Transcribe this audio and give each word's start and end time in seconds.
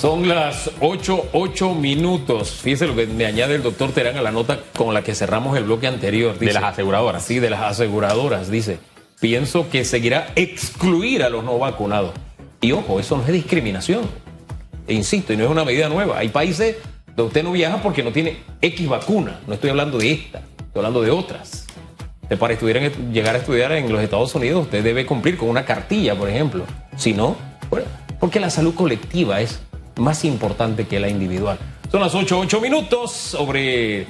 Son 0.00 0.26
las 0.26 0.70
8, 0.80 1.26
8 1.34 1.74
minutos. 1.74 2.52
Fíjese 2.52 2.86
lo 2.86 2.96
que 2.96 3.06
me 3.06 3.26
añade 3.26 3.56
el 3.56 3.62
doctor 3.62 3.92
Terán 3.92 4.16
a 4.16 4.22
la 4.22 4.30
nota 4.30 4.58
con 4.74 4.94
la 4.94 5.02
que 5.02 5.14
cerramos 5.14 5.58
el 5.58 5.64
bloque 5.64 5.88
anterior. 5.88 6.38
de 6.38 6.54
las 6.54 6.64
aseguradoras. 6.64 7.22
Sí, 7.22 7.38
de 7.38 7.50
las 7.50 7.60
aseguradoras. 7.60 8.50
Dice, 8.50 8.78
pienso 9.20 9.68
que 9.68 9.84
seguirá 9.84 10.32
excluir 10.36 11.22
a 11.22 11.28
los 11.28 11.44
no 11.44 11.58
vacunados. 11.58 12.12
Y 12.62 12.72
ojo, 12.72 12.98
eso 12.98 13.18
no 13.18 13.26
es 13.26 13.32
discriminación. 13.34 14.08
E 14.88 14.94
insisto, 14.94 15.34
y 15.34 15.36
no 15.36 15.44
es 15.44 15.50
una 15.50 15.66
medida 15.66 15.90
nueva. 15.90 16.16
Hay 16.18 16.30
países 16.30 16.76
donde 17.08 17.24
usted 17.24 17.44
no 17.44 17.52
viaja 17.52 17.82
porque 17.82 18.02
no 18.02 18.10
tiene 18.10 18.38
X 18.62 18.88
vacuna. 18.88 19.40
No 19.46 19.52
estoy 19.52 19.68
hablando 19.68 19.98
de 19.98 20.12
esta, 20.12 20.38
estoy 20.38 20.76
hablando 20.76 21.02
de 21.02 21.10
otras. 21.10 21.66
Para 22.38 22.54
estudiar, 22.54 22.90
llegar 23.12 23.34
a 23.34 23.38
estudiar 23.38 23.72
en 23.72 23.92
los 23.92 24.00
Estados 24.00 24.34
Unidos, 24.34 24.62
usted 24.62 24.82
debe 24.82 25.04
cumplir 25.04 25.36
con 25.36 25.50
una 25.50 25.66
cartilla, 25.66 26.14
por 26.16 26.30
ejemplo. 26.30 26.64
Si 26.96 27.12
no, 27.12 27.36
bueno, 27.68 27.84
porque 28.18 28.40
la 28.40 28.48
salud 28.48 28.74
colectiva 28.74 29.42
es 29.42 29.60
más 30.00 30.24
importante 30.24 30.86
que 30.86 30.98
la 30.98 31.08
individual. 31.08 31.58
Son 31.90 32.00
las 32.00 32.14
8, 32.14 32.38
8 32.38 32.60
minutos 32.60 33.12
sobre 33.12 34.06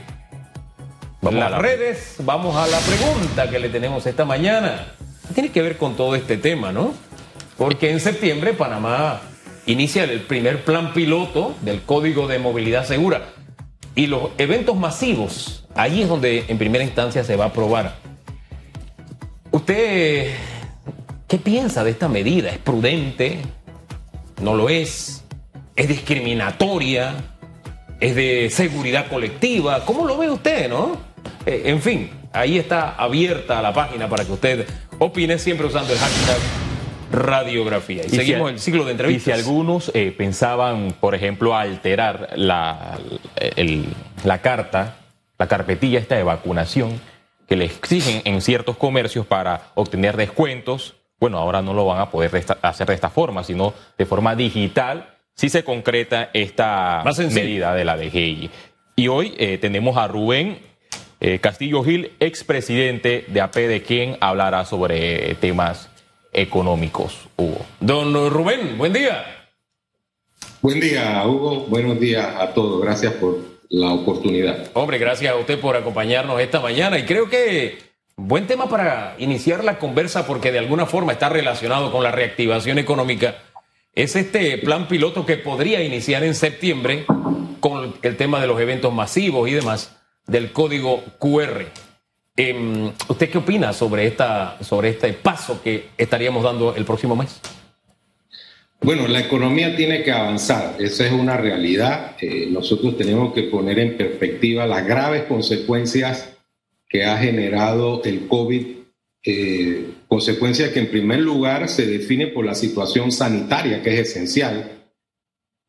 las 1.22 1.58
redes. 1.58 2.16
Vamos 2.20 2.56
a 2.56 2.66
la 2.66 2.78
pregunta 2.78 3.50
que 3.50 3.58
le 3.58 3.68
tenemos 3.68 4.06
esta 4.06 4.24
mañana. 4.24 4.86
Tiene 5.34 5.50
que 5.50 5.62
ver 5.62 5.76
con 5.76 5.96
todo 5.96 6.14
este 6.14 6.36
tema, 6.36 6.72
¿no? 6.72 6.94
Porque 7.56 7.90
en 7.90 8.00
septiembre 8.00 8.52
Panamá 8.54 9.20
inicia 9.66 10.04
el 10.04 10.20
primer 10.22 10.64
plan 10.64 10.92
piloto 10.92 11.54
del 11.62 11.82
Código 11.82 12.26
de 12.26 12.38
Movilidad 12.38 12.86
Segura. 12.86 13.26
Y 13.94 14.06
los 14.06 14.30
eventos 14.38 14.76
masivos, 14.76 15.66
ahí 15.74 16.02
es 16.02 16.08
donde 16.08 16.44
en 16.48 16.58
primera 16.58 16.84
instancia 16.84 17.24
se 17.24 17.36
va 17.36 17.46
a 17.46 17.48
aprobar. 17.48 17.96
¿Usted 19.50 20.34
qué 21.26 21.38
piensa 21.38 21.82
de 21.84 21.90
esta 21.90 22.08
medida? 22.08 22.50
¿Es 22.50 22.58
prudente? 22.58 23.40
¿No 24.40 24.54
lo 24.54 24.68
es? 24.68 25.24
Es 25.80 25.88
discriminatoria, 25.88 27.14
es 28.00 28.14
de 28.14 28.50
seguridad 28.50 29.08
colectiva. 29.08 29.82
¿Cómo 29.86 30.06
lo 30.06 30.18
ve 30.18 30.28
usted, 30.28 30.68
no? 30.68 30.98
Eh, 31.46 31.62
en 31.64 31.80
fin, 31.80 32.10
ahí 32.34 32.58
está 32.58 32.96
abierta 32.96 33.62
la 33.62 33.72
página 33.72 34.06
para 34.06 34.26
que 34.26 34.32
usted 34.32 34.66
opine 34.98 35.38
siempre 35.38 35.66
usando 35.66 35.94
el 35.94 35.98
hashtag 35.98 36.38
radiografía. 37.12 38.02
Y, 38.04 38.10
seguimos 38.10 38.50
el 38.50 38.60
ciclo 38.60 38.84
de 38.84 38.90
entrevistas. 38.90 39.22
Y 39.22 39.24
si 39.24 39.32
algunos 39.32 39.90
eh, 39.94 40.14
pensaban, 40.14 40.94
por 41.00 41.14
ejemplo, 41.14 41.56
alterar 41.56 42.28
la, 42.36 42.98
la 44.22 44.42
carta, 44.42 44.96
la 45.38 45.48
carpetilla 45.48 45.98
esta 45.98 46.14
de 46.16 46.24
vacunación 46.24 47.00
que 47.48 47.56
le 47.56 47.64
exigen 47.64 48.20
en 48.26 48.42
ciertos 48.42 48.76
comercios 48.76 49.24
para 49.24 49.62
obtener 49.74 50.18
descuentos, 50.18 50.96
bueno, 51.18 51.38
ahora 51.38 51.62
no 51.62 51.72
lo 51.72 51.86
van 51.86 52.02
a 52.02 52.10
poder 52.10 52.44
hacer 52.60 52.86
de 52.86 52.94
esta 52.94 53.08
forma, 53.08 53.44
sino 53.44 53.72
de 53.96 54.04
forma 54.04 54.36
digital 54.36 55.16
si 55.34 55.48
se 55.48 55.64
concreta 55.64 56.30
esta 56.32 57.02
medida 57.32 57.74
de 57.74 57.84
la 57.84 57.96
DGI. 57.96 58.50
Y 58.96 59.08
hoy 59.08 59.34
eh, 59.38 59.58
tenemos 59.58 59.96
a 59.96 60.06
Rubén 60.08 60.58
eh, 61.20 61.38
Castillo 61.38 61.84
Gil, 61.84 62.12
expresidente 62.18 63.26
de 63.28 63.40
APD, 63.42 63.82
quien 63.86 64.16
hablará 64.20 64.64
sobre 64.64 65.34
temas 65.34 65.90
económicos, 66.32 67.28
Hugo. 67.36 67.66
Don 67.80 68.30
Rubén, 68.30 68.78
buen 68.78 68.92
día. 68.92 69.24
Buen 70.62 70.80
día, 70.80 71.22
Hugo. 71.26 71.66
Buenos 71.68 72.00
días 72.00 72.26
a 72.38 72.54
todos. 72.54 72.80
Gracias 72.82 73.12
por 73.14 73.38
la 73.68 73.92
oportunidad. 73.92 74.70
Hombre, 74.74 74.98
gracias 74.98 75.32
a 75.32 75.36
usted 75.36 75.60
por 75.60 75.76
acompañarnos 75.76 76.40
esta 76.40 76.60
mañana 76.60 76.98
y 76.98 77.04
creo 77.04 77.28
que 77.28 77.78
buen 78.16 78.46
tema 78.46 78.68
para 78.68 79.14
iniciar 79.18 79.62
la 79.62 79.78
conversa 79.78 80.26
porque 80.26 80.52
de 80.52 80.58
alguna 80.58 80.86
forma 80.86 81.12
está 81.12 81.28
relacionado 81.28 81.92
con 81.92 82.02
la 82.02 82.10
reactivación 82.10 82.78
económica 82.78 83.36
es 83.94 84.16
este 84.16 84.58
plan 84.58 84.88
piloto 84.88 85.26
que 85.26 85.36
podría 85.36 85.82
iniciar 85.82 86.24
en 86.24 86.34
septiembre 86.34 87.04
con 87.60 87.94
el 88.02 88.16
tema 88.16 88.40
de 88.40 88.46
los 88.46 88.60
eventos 88.60 88.92
masivos 88.92 89.48
y 89.48 89.52
demás 89.52 89.96
del 90.26 90.52
código 90.52 91.02
QR. 91.18 91.66
Em, 92.36 92.92
¿Usted 93.08 93.30
qué 93.30 93.38
opina 93.38 93.72
sobre, 93.72 94.06
esta, 94.06 94.56
sobre 94.62 94.90
este 94.90 95.12
paso 95.12 95.60
que 95.62 95.88
estaríamos 95.98 96.42
dando 96.42 96.74
el 96.74 96.84
próximo 96.84 97.16
mes? 97.16 97.40
Bueno, 98.82 99.06
la 99.08 99.20
economía 99.20 99.76
tiene 99.76 100.02
que 100.02 100.10
avanzar, 100.10 100.76
esa 100.78 101.04
es 101.04 101.12
una 101.12 101.36
realidad. 101.36 102.16
Eh, 102.20 102.48
nosotros 102.50 102.96
tenemos 102.96 103.34
que 103.34 103.42
poner 103.42 103.78
en 103.78 103.96
perspectiva 103.98 104.66
las 104.66 104.86
graves 104.86 105.24
consecuencias 105.24 106.34
que 106.88 107.04
ha 107.04 107.18
generado 107.18 108.02
el 108.04 108.26
COVID 108.26 108.66
eh, 109.24 109.90
consecuencia 110.10 110.72
que 110.72 110.80
en 110.80 110.90
primer 110.90 111.20
lugar 111.20 111.68
se 111.68 111.86
define 111.86 112.26
por 112.26 112.44
la 112.44 112.56
situación 112.56 113.12
sanitaria, 113.12 113.80
que 113.80 113.94
es 113.94 114.10
esencial, 114.10 114.80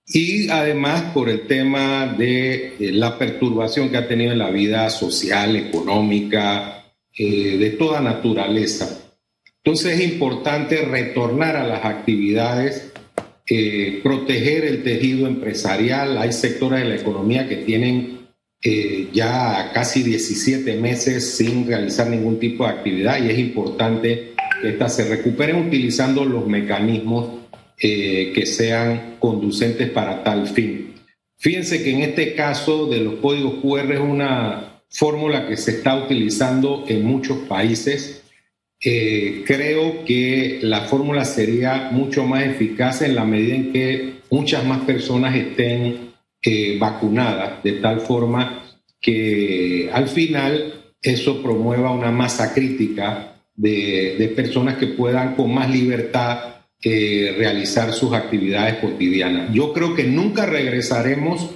y 0.07 0.50
además 0.50 1.13
por 1.13 1.29
el 1.29 1.46
tema 1.46 2.07
de 2.18 2.74
eh, 2.80 2.91
la 2.91 3.19
perturbación 3.19 3.90
que 3.90 3.97
ha 3.97 4.07
tenido 4.07 4.31
en 4.31 4.40
la 4.40 4.50
vida 4.50 4.90
social, 4.90 5.56
económica, 5.56 6.85
eh, 7.16 7.57
de 7.59 7.69
toda 7.69 8.01
naturaleza. 8.01 9.13
Entonces 9.63 10.00
es 10.00 10.12
importante 10.12 10.81
retornar 10.85 11.56
a 11.56 11.68
las 11.68 11.85
actividades, 11.85 12.91
eh, 13.47 14.00
proteger 14.01 14.66
el 14.66 14.81
tejido 14.81 15.28
empresarial. 15.28 16.18
Hay 16.18 16.34
sectores 16.34 16.81
de 16.81 16.90
la 16.90 16.96
economía 16.96 17.47
que 17.47 17.57
tienen 17.57 18.19
ya 19.12 19.72
casi 19.74 20.03
17 20.03 20.75
meses 20.75 21.35
sin 21.35 21.66
realizar 21.66 22.07
ningún 22.07 22.40
tipo 22.40 22.63
de 22.63 22.69
actividad 22.69 23.19
y 23.19 23.31
es 23.31 23.40
importante 23.40 24.31
que 24.62 24.90
se 24.90 25.10
recuperen 25.10 25.68
utilizando 25.68 26.24
los 26.26 26.48
mecanismos 26.48 27.42
eh, 27.80 28.32
que 28.34 28.46
sean 28.46 29.16
conducentes 29.20 29.90
para 29.90 30.24
tal 30.24 30.48
fin. 30.48 30.94
Fíjense 31.38 31.84
que 31.84 31.92
en 31.92 32.02
este 32.02 32.36
caso 32.36 32.86
de 32.86 33.00
los 33.00 33.16
códigos 33.16 33.56
QR 33.56 33.94
es 33.94 34.00
una 34.00 34.84
fórmula 34.90 35.48
que 35.48 35.58
se 35.58 35.72
está 35.72 35.96
utilizando 35.96 36.86
en 36.88 37.04
muchos 37.04 37.40
países. 37.48 38.24
Eh, 38.84 39.44
creo 39.48 40.06
que 40.06 40.60
la 40.62 40.82
fórmula 40.82 41.26
sería 41.26 41.90
mucho 41.92 42.26
más 42.26 42.46
eficaz 42.46 43.02
en 43.02 43.16
la 43.16 43.26
medida 43.26 43.56
en 43.56 43.74
que 43.74 44.14
muchas 44.30 44.64
más 44.66 44.82
personas 44.82 45.36
estén 45.36 46.12
eh, 46.44 46.78
vacunadas, 46.80 47.64
de 47.64 47.74
tal 47.74 48.02
forma 48.02 48.64
que 49.00 49.90
al 49.92 50.08
final 50.08 50.94
eso 51.02 51.42
promueva 51.42 51.92
una 51.92 52.12
masa 52.12 52.54
crítica 52.54 53.31
de, 53.62 54.34
personas 54.36 54.78
que 54.78 54.88
puedan 54.88 55.36
con 55.36 55.54
más 55.54 55.70
libertad 55.70 56.40
eh, 56.84 57.36
realizar 57.38 57.94
sus 57.94 58.14
actividades 58.14 58.76
cotidianas. 58.76 59.54
Yo 59.54 59.72
creo 59.72 59.94
que 59.94 60.04
nunca 60.04 60.46
regresaremos 60.46 61.50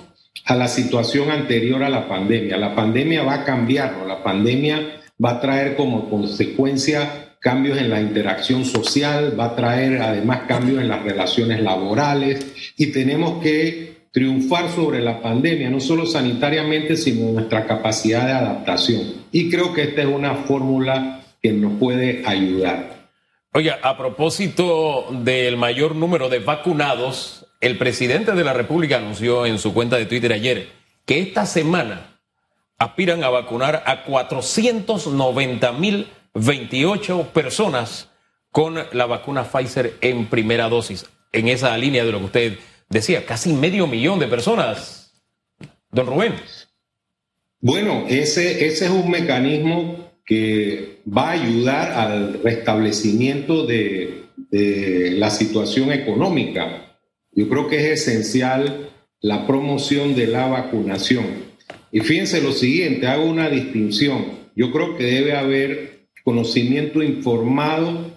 a 0.45 0.55
la 0.55 0.67
situación 0.67 1.31
anterior 1.31 1.83
a 1.83 1.89
la 1.89 2.07
pandemia. 2.07 2.57
La 2.57 2.75
pandemia 2.75 3.23
va 3.23 3.35
a 3.35 3.43
cambiar, 3.43 4.05
la 4.07 4.23
pandemia 4.23 5.01
va 5.23 5.31
a 5.31 5.41
traer 5.41 5.75
como 5.75 6.09
consecuencia 6.09 7.37
cambios 7.39 7.79
en 7.79 7.89
la 7.89 8.01
interacción 8.01 8.65
social, 8.65 9.39
va 9.39 9.45
a 9.45 9.55
traer 9.55 10.01
además 10.01 10.41
cambios 10.47 10.81
en 10.81 10.89
las 10.89 11.03
relaciones 11.03 11.61
laborales 11.61 12.73
y 12.77 12.87
tenemos 12.87 13.41
que 13.41 13.95
triunfar 14.11 14.69
sobre 14.69 15.01
la 15.01 15.21
pandemia, 15.21 15.69
no 15.69 15.79
solo 15.79 16.05
sanitariamente, 16.05 16.95
sino 16.95 17.31
nuestra 17.31 17.65
capacidad 17.65 18.25
de 18.25 18.31
adaptación. 18.31 19.01
Y 19.31 19.49
creo 19.49 19.73
que 19.73 19.83
esta 19.83 20.03
es 20.03 20.07
una 20.07 20.35
fórmula 20.35 21.24
que 21.45 21.53
nos 21.53 21.77
puede 21.77 22.23
ayudar. 22.25 23.11
Oiga, 23.53 23.77
a 23.83 23.95
propósito 23.99 25.05
del 25.11 25.57
mayor 25.57 25.93
número 25.95 26.27
de 26.27 26.39
vacunados, 26.39 27.45
el 27.61 27.77
presidente 27.77 28.31
de 28.31 28.43
la 28.43 28.53
República 28.53 28.97
anunció 28.97 29.45
en 29.45 29.59
su 29.59 29.71
cuenta 29.71 29.95
de 29.95 30.07
Twitter 30.07 30.33
ayer 30.33 30.69
que 31.05 31.19
esta 31.19 31.45
semana 31.45 32.19
aspiran 32.79 33.23
a 33.23 33.29
vacunar 33.29 33.83
a 33.85 34.05
490 34.05 35.71
mil 35.73 36.07
28 36.33 37.29
personas 37.31 38.09
con 38.49 38.79
la 38.91 39.05
vacuna 39.05 39.43
Pfizer 39.43 39.97
en 40.01 40.25
primera 40.25 40.67
dosis. 40.67 41.05
En 41.31 41.47
esa 41.47 41.77
línea 41.77 42.03
de 42.03 42.11
lo 42.11 42.17
que 42.17 42.25
usted 42.25 42.59
decía, 42.89 43.23
casi 43.23 43.53
medio 43.53 43.85
millón 43.85 44.17
de 44.17 44.27
personas. 44.27 45.13
Don 45.91 46.07
Rubén. 46.07 46.33
Bueno, 47.59 48.05
ese, 48.09 48.65
ese 48.65 48.85
es 48.85 48.91
un 48.91 49.11
mecanismo 49.11 50.11
que 50.25 50.94
va 51.05 51.29
a 51.29 51.31
ayudar 51.31 51.91
al 51.91 52.41
restablecimiento 52.43 53.65
de, 53.65 54.23
la 54.51 55.29
situación 55.31 55.91
económica. 55.91 56.97
Yo 57.33 57.49
creo 57.49 57.67
que 57.67 57.91
es 57.91 58.07
esencial 58.07 58.89
la 59.21 59.45
promoción 59.45 60.15
de 60.15 60.27
la 60.27 60.47
vacunación. 60.47 61.25
Y 61.91 61.99
fíjense 61.99 62.41
lo 62.41 62.53
siguiente, 62.53 63.07
hago 63.07 63.25
una 63.25 63.49
distinción. 63.49 64.25
Yo 64.55 64.71
creo 64.71 64.95
que 64.95 65.03
debe 65.03 65.33
haber 65.33 66.07
conocimiento 66.23 67.03
informado 67.03 68.11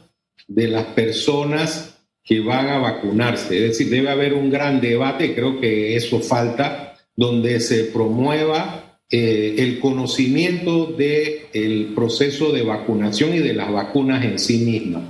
de 0.46 0.69
las 0.69 0.87
personas 0.87 1.99
que 2.23 2.41
van 2.41 2.69
a 2.69 2.79
vacunarse. 2.79 3.56
Es 3.56 3.62
decir, 3.70 3.91
debe 3.91 4.11
haber 4.11 4.34
un 4.34 4.50
gran 4.50 4.81
debate, 4.81 5.34
creo 5.34 5.61
que 5.61 5.96
eso 5.96 6.20
falta, 6.20 6.96
donde 7.17 7.58
se 7.58 7.84
promueva 7.84 8.88
eh, 9.10 9.55
el 9.56 9.81
conocimiento 9.81 10.84
del 10.84 11.46
el 11.55 11.93
proceso 11.94 12.52
de 12.52 12.62
vacunación 12.62 13.34
y 13.34 13.38
de 13.38 13.55
las 13.55 13.72
vacunas 13.72 14.22
en 14.22 14.38
sí 14.38 14.58
mismas. 14.58 15.02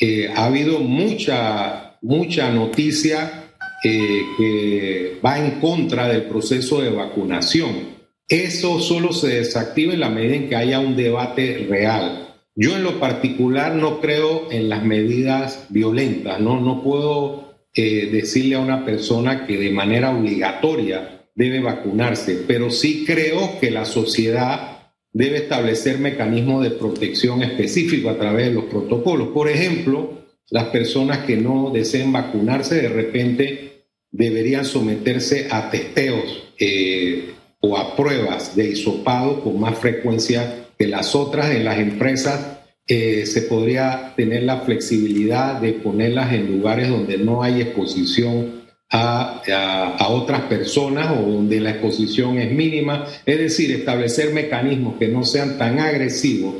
Eh, 0.00 0.30
ha 0.34 0.46
habido 0.46 0.78
mucha, 0.78 1.98
mucha 2.00 2.50
noticia 2.50 3.50
eh, 3.84 4.22
que 4.38 5.18
va 5.24 5.38
en 5.38 5.60
contra 5.60 6.08
del 6.08 6.22
proceso 6.22 6.80
de 6.80 6.88
vacunación. 6.88 7.96
Eso 8.26 8.80
solo 8.80 9.12
se 9.12 9.28
desactiva 9.28 9.92
en 9.92 10.00
la 10.00 10.08
medida 10.08 10.36
en 10.36 10.48
que 10.48 10.56
haya 10.56 10.80
un 10.80 10.96
debate 10.96 11.66
real. 11.68 12.34
Yo 12.54 12.74
en 12.74 12.84
lo 12.84 12.98
particular 12.98 13.74
no 13.74 14.00
creo 14.00 14.50
en 14.50 14.70
las 14.70 14.82
medidas 14.82 15.66
violentas, 15.68 16.40
no, 16.40 16.58
no 16.58 16.82
puedo 16.82 17.44
decirle 17.74 18.54
a 18.54 18.60
una 18.60 18.86
persona 18.86 19.46
que 19.46 19.58
de 19.58 19.70
manera 19.70 20.16
obligatoria 20.16 21.15
debe 21.36 21.60
vacunarse, 21.60 22.42
pero 22.48 22.70
sí 22.70 23.04
creo 23.06 23.60
que 23.60 23.70
la 23.70 23.84
sociedad 23.84 24.90
debe 25.12 25.36
establecer 25.36 25.98
mecanismos 25.98 26.64
de 26.64 26.70
protección 26.70 27.42
específicos 27.42 28.14
a 28.14 28.18
través 28.18 28.46
de 28.46 28.54
los 28.54 28.64
protocolos. 28.64 29.28
Por 29.28 29.48
ejemplo, 29.48 30.24
las 30.50 30.64
personas 30.64 31.18
que 31.20 31.36
no 31.36 31.70
deseen 31.70 32.10
vacunarse 32.10 32.76
de 32.76 32.88
repente 32.88 33.84
deberían 34.10 34.64
someterse 34.64 35.48
a 35.50 35.70
testeos 35.70 36.54
eh, 36.58 37.34
o 37.60 37.76
a 37.76 37.94
pruebas 37.96 38.56
de 38.56 38.70
hisopado 38.70 39.42
con 39.42 39.60
más 39.60 39.78
frecuencia 39.78 40.68
que 40.78 40.86
las 40.86 41.14
otras. 41.14 41.50
En 41.50 41.64
las 41.64 41.78
empresas 41.78 42.60
eh, 42.86 43.26
se 43.26 43.42
podría 43.42 44.14
tener 44.16 44.44
la 44.44 44.60
flexibilidad 44.60 45.60
de 45.60 45.72
ponerlas 45.74 46.32
en 46.32 46.50
lugares 46.50 46.88
donde 46.88 47.18
no 47.18 47.42
hay 47.42 47.60
exposición 47.60 48.55
a, 48.90 50.06
otras 50.10 50.42
personas 50.42 51.10
o 51.10 51.30
donde 51.30 51.60
la 51.60 51.70
exposición 51.70 52.38
es 52.38 52.52
mínima. 52.52 53.06
Es 53.24 53.38
decir, 53.38 53.70
establecer 53.72 54.32
mecanismos 54.32 54.96
que 54.98 55.08
no 55.08 55.24
sean 55.24 55.58
tan 55.58 55.78
agresivos 55.78 56.54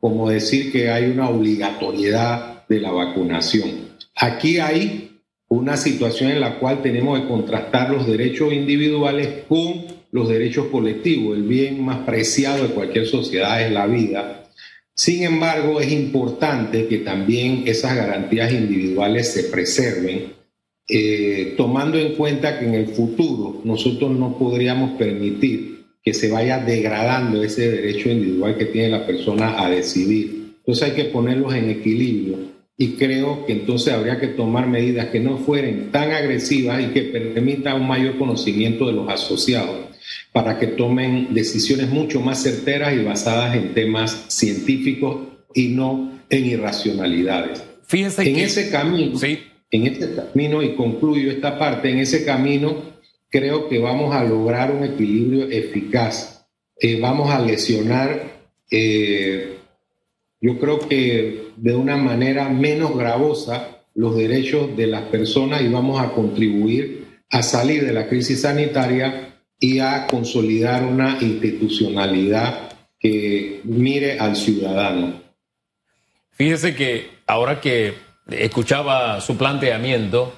como 0.00 0.30
decir 0.30 0.72
que 0.72 0.90
hay 0.90 1.10
una 1.10 1.28
obligatoriedad 1.28 2.66
de 2.68 2.80
la 2.80 2.90
vacunación. 2.90 3.90
Aquí 4.16 4.58
hay 4.58 5.20
una 5.48 5.76
situación 5.76 6.30
en 6.30 6.40
la 6.40 6.58
cual 6.58 6.80
tenemos 6.80 7.20
que 7.20 7.28
contrastar 7.28 7.90
los 7.90 8.06
derechos 8.06 8.52
individuales 8.52 9.44
con 9.48 9.84
los 10.12 10.28
derechos 10.28 10.66
colectivos. 10.68 11.36
El 11.36 11.42
bien 11.42 11.84
más 11.84 11.98
preciado 11.98 12.62
de 12.62 12.74
cualquier 12.74 13.06
sociedad 13.06 13.60
es 13.62 13.72
la 13.72 13.86
vida. 13.86 14.44
Sin 14.94 15.22
embargo, 15.22 15.80
es 15.80 15.90
importante 15.92 16.86
que 16.86 16.98
también 16.98 17.64
esas 17.66 17.96
garantías 17.96 18.52
individuales 18.52 19.32
se 19.32 19.44
preserven, 19.44 20.39
eh, 20.88 21.54
tomando 21.56 21.98
en 21.98 22.14
cuenta 22.14 22.58
que 22.58 22.66
en 22.66 22.74
el 22.74 22.88
futuro 22.88 23.60
nosotros 23.64 24.10
no 24.10 24.36
podríamos 24.38 24.92
permitir 24.92 25.84
que 26.02 26.14
se 26.14 26.30
vaya 26.30 26.58
degradando 26.58 27.42
ese 27.42 27.70
derecho 27.70 28.10
individual 28.10 28.56
que 28.56 28.66
tiene 28.66 28.88
la 28.88 29.06
persona 29.06 29.62
a 29.62 29.70
decidir. 29.70 30.54
Entonces 30.58 30.88
hay 30.88 30.92
que 30.92 31.04
ponerlos 31.04 31.54
en 31.54 31.70
equilibrio 31.70 32.38
y 32.76 32.92
creo 32.92 33.44
que 33.44 33.52
entonces 33.52 33.92
habría 33.92 34.18
que 34.18 34.28
tomar 34.28 34.66
medidas 34.66 35.08
que 35.08 35.20
no 35.20 35.36
fueren 35.36 35.90
tan 35.90 36.12
agresivas 36.12 36.82
y 36.82 36.86
que 36.86 37.02
permitan 37.02 37.82
un 37.82 37.86
mayor 37.86 38.16
conocimiento 38.16 38.86
de 38.86 38.94
los 38.94 39.08
asociados 39.08 39.90
para 40.32 40.58
que 40.58 40.68
tomen 40.68 41.34
decisiones 41.34 41.90
mucho 41.90 42.20
más 42.20 42.42
certeras 42.42 42.94
y 42.94 43.04
basadas 43.04 43.54
en 43.54 43.74
temas 43.74 44.24
científicos 44.28 45.28
y 45.54 45.68
no 45.68 46.20
en 46.30 46.46
irracionalidades. 46.46 47.62
Fíjense 47.86 48.22
en 48.22 48.36
ese 48.36 48.70
camino, 48.70 49.18
sí. 49.18 49.40
En 49.70 49.86
ese 49.86 50.14
camino, 50.14 50.62
y 50.62 50.74
concluyo 50.74 51.30
esta 51.30 51.58
parte, 51.58 51.90
en 51.90 51.98
ese 51.98 52.24
camino 52.24 52.90
creo 53.30 53.68
que 53.68 53.78
vamos 53.78 54.14
a 54.14 54.24
lograr 54.24 54.72
un 54.72 54.84
equilibrio 54.84 55.48
eficaz. 55.48 56.46
Eh, 56.76 56.98
vamos 57.00 57.30
a 57.30 57.38
lesionar, 57.38 58.48
eh, 58.70 59.58
yo 60.40 60.58
creo 60.58 60.80
que 60.80 61.50
de 61.56 61.74
una 61.74 61.96
manera 61.96 62.48
menos 62.48 62.96
gravosa, 62.96 63.76
los 63.94 64.16
derechos 64.16 64.76
de 64.76 64.86
las 64.86 65.02
personas 65.02 65.62
y 65.62 65.68
vamos 65.68 66.00
a 66.00 66.12
contribuir 66.12 67.06
a 67.30 67.42
salir 67.42 67.84
de 67.84 67.92
la 67.92 68.08
crisis 68.08 68.42
sanitaria 68.42 69.36
y 69.58 69.78
a 69.78 70.06
consolidar 70.06 70.84
una 70.84 71.18
institucionalidad 71.20 72.72
que 72.98 73.60
mire 73.64 74.18
al 74.18 74.36
ciudadano. 74.36 75.20
Fíjese 76.32 76.74
que 76.74 77.06
ahora 77.26 77.60
que 77.60 77.92
escuchaba 78.30 79.20
su 79.20 79.36
planteamiento, 79.36 80.32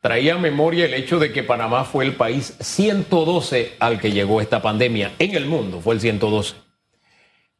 traía 0.00 0.34
a 0.34 0.38
memoria 0.38 0.86
el 0.86 0.94
hecho 0.94 1.18
de 1.18 1.32
que 1.32 1.42
Panamá 1.42 1.84
fue 1.84 2.04
el 2.04 2.14
país 2.14 2.56
112 2.60 3.76
al 3.78 4.00
que 4.00 4.12
llegó 4.12 4.40
esta 4.40 4.62
pandemia 4.62 5.12
en 5.18 5.34
el 5.34 5.46
mundo, 5.46 5.80
fue 5.80 5.94
el 5.94 6.00
112. 6.00 6.54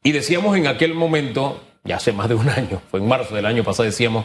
Y 0.02 0.12
decíamos 0.12 0.56
en 0.56 0.66
aquel 0.66 0.94
momento, 0.94 1.62
ya 1.84 1.96
hace 1.96 2.12
más 2.12 2.28
de 2.28 2.34
un 2.34 2.48
año, 2.48 2.80
fue 2.90 3.00
en 3.00 3.08
marzo 3.08 3.34
del 3.34 3.46
año 3.46 3.64
pasado, 3.64 3.84
decíamos, 3.84 4.24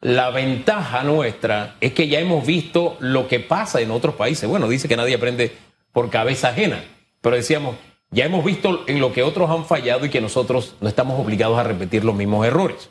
la 0.00 0.30
ventaja 0.30 1.02
nuestra 1.02 1.76
es 1.80 1.92
que 1.92 2.06
ya 2.06 2.20
hemos 2.20 2.46
visto 2.46 2.96
lo 3.00 3.26
que 3.26 3.40
pasa 3.40 3.80
en 3.80 3.90
otros 3.90 4.14
países. 4.14 4.48
Bueno, 4.48 4.68
dice 4.68 4.86
que 4.86 4.96
nadie 4.96 5.16
aprende 5.16 5.52
por 5.92 6.08
cabeza 6.08 6.50
ajena. 6.50 6.84
Pero 7.20 7.34
decíamos, 7.34 7.74
ya 8.10 8.24
hemos 8.24 8.44
visto 8.44 8.84
en 8.86 9.00
lo 9.00 9.12
que 9.12 9.24
otros 9.24 9.50
han 9.50 9.64
fallado 9.64 10.06
y 10.06 10.08
que 10.08 10.20
nosotros 10.20 10.76
no 10.80 10.88
estamos 10.88 11.18
obligados 11.18 11.58
a 11.58 11.64
repetir 11.64 12.04
los 12.04 12.14
mismos 12.14 12.46
errores. 12.46 12.90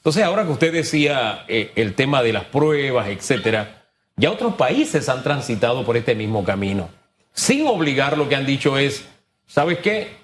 Entonces, 0.00 0.24
ahora 0.24 0.46
que 0.46 0.52
usted 0.52 0.72
decía 0.72 1.44
eh, 1.46 1.72
el 1.76 1.94
tema 1.94 2.22
de 2.22 2.32
las 2.32 2.44
pruebas, 2.44 3.08
etcétera, 3.08 3.84
ya 4.16 4.30
otros 4.30 4.54
países 4.54 5.10
han 5.10 5.22
transitado 5.22 5.84
por 5.84 5.98
este 5.98 6.14
mismo 6.14 6.42
camino. 6.42 6.88
Sin 7.34 7.66
obligar, 7.66 8.16
lo 8.16 8.26
que 8.26 8.34
han 8.34 8.46
dicho 8.46 8.78
es, 8.78 9.04
¿sabes 9.46 9.78
qué? 9.80 10.16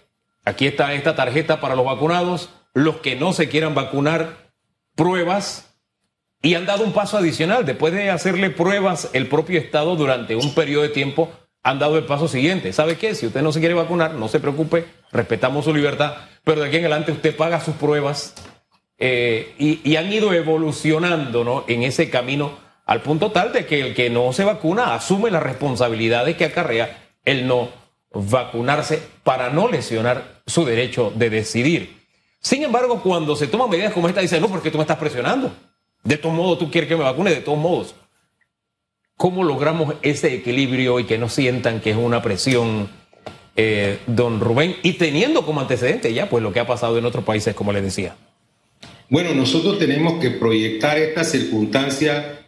Aquí 0.47 0.67
está 0.67 0.95
esta 0.95 1.15
tarjeta 1.15 1.61
para 1.61 1.77
los 1.77 1.85
vacunados, 1.85 2.49
los 2.73 2.97
que 2.97 3.17
no 3.17 3.35
se 3.35 3.51
quieran 3.51 3.75
vacunar, 3.75 4.51
pruebas, 4.95 5.75
y 6.41 6.55
han 6.55 6.65
dado 6.65 6.83
un 6.83 6.95
paso 6.95 7.19
adicional. 7.19 7.67
Después 7.67 7.93
de 7.93 8.09
hacerle 8.09 8.49
pruebas 8.49 9.11
el 9.13 9.29
propio 9.29 9.61
Estado 9.61 9.95
durante 9.95 10.37
un 10.37 10.55
periodo 10.55 10.85
de 10.85 10.89
tiempo, 10.89 11.31
han 11.63 11.79
dado 11.79 11.99
el 11.99 12.05
paso 12.05 12.29
siguiente. 12.29 12.73
¿Sabe 12.73 12.97
qué? 12.97 13.15
Si 13.15 13.27
usted 13.27 13.43
no 13.43 13.53
se 13.53 13.61
quiere 13.61 13.75
vacunar, 13.75 14.15
no 14.15 14.29
se 14.29 14.41
preocupe, 14.41 14.87
respetamos 15.13 15.67
su 15.67 15.75
libertad, 15.75 16.15
pero 16.45 16.63
de 16.63 16.69
aquí 16.69 16.77
en 16.77 16.85
adelante 16.85 17.13
usted 17.13 17.37
paga 17.37 17.61
sus 17.61 17.75
pruebas 17.75 18.33
eh, 18.99 19.55
y, 19.59 19.97
han 19.97 20.11
ido 20.11 20.33
evolucionando 20.33 21.45
¿no? 21.45 21.65
en 21.69 21.83
ese 21.83 22.09
camino 22.09 22.53
al 22.87 23.03
punto 23.03 23.31
tal 23.31 23.53
de 23.53 23.67
que 23.67 23.81
el 23.81 23.95
que 23.95 24.09
no 24.09 24.33
se 24.33 24.45
vacuna 24.45 24.95
asume 24.95 25.31
las 25.31 25.43
responsabilidades 25.43 26.37
que 26.37 26.47
acarrea 26.47 27.11
el 27.25 27.47
no 27.47 27.69
vacunarse 28.13 29.03
para 29.23 29.51
no 29.51 29.69
lesionar 29.69 30.41
su 30.47 30.65
derecho 30.65 31.13
de 31.15 31.29
decidir. 31.29 31.97
Sin 32.41 32.63
embargo, 32.63 33.03
cuando 33.03 33.35
se 33.37 33.49
toman 33.49 33.69
medidas 33.69 33.93
como 33.93 34.09
esta, 34.09 34.21
dice, 34.21 34.41
no, 34.41 34.49
porque 34.49 34.71
tú 34.71 34.79
me 34.79 34.83
estás 34.83 34.99
presionando. 34.99 35.53
De 36.05 36.17
todos 36.17 36.35
modos, 36.35 36.59
tú 36.59 36.71
quieres 36.71 36.89
que 36.89 36.97
me 36.97 37.03
vacune, 37.03 37.31
de 37.31 37.41
todos 37.41 37.59
modos. 37.59 37.95
¿Cómo 39.17 39.43
logramos 39.43 39.97
ese 40.03 40.33
equilibrio 40.35 41.01
y 41.01 41.05
que 41.05 41.19
no 41.19 41.29
sientan 41.29 41.81
que 41.81 41.91
es 41.91 41.97
una 41.97 42.23
presión, 42.23 42.89
eh, 43.57 43.99
don 44.07 44.41
Rubén? 44.41 44.77
Y 44.83 44.93
teniendo 44.93 45.45
como 45.45 45.61
antecedente 45.61 46.15
ya 46.15 46.29
pues 46.31 46.43
lo 46.43 46.53
que 46.53 46.61
ha 46.61 46.67
pasado 46.67 46.97
en 46.99 47.05
otros 47.05 47.25
países, 47.25 47.55
como 47.55 47.73
les 47.73 47.83
decía. 47.83 48.15
Bueno, 49.09 49.35
nosotros 49.35 49.79
tenemos 49.79 50.21
que 50.21 50.31
proyectar 50.31 50.99
esta 50.99 51.23
circunstancia 51.23 52.41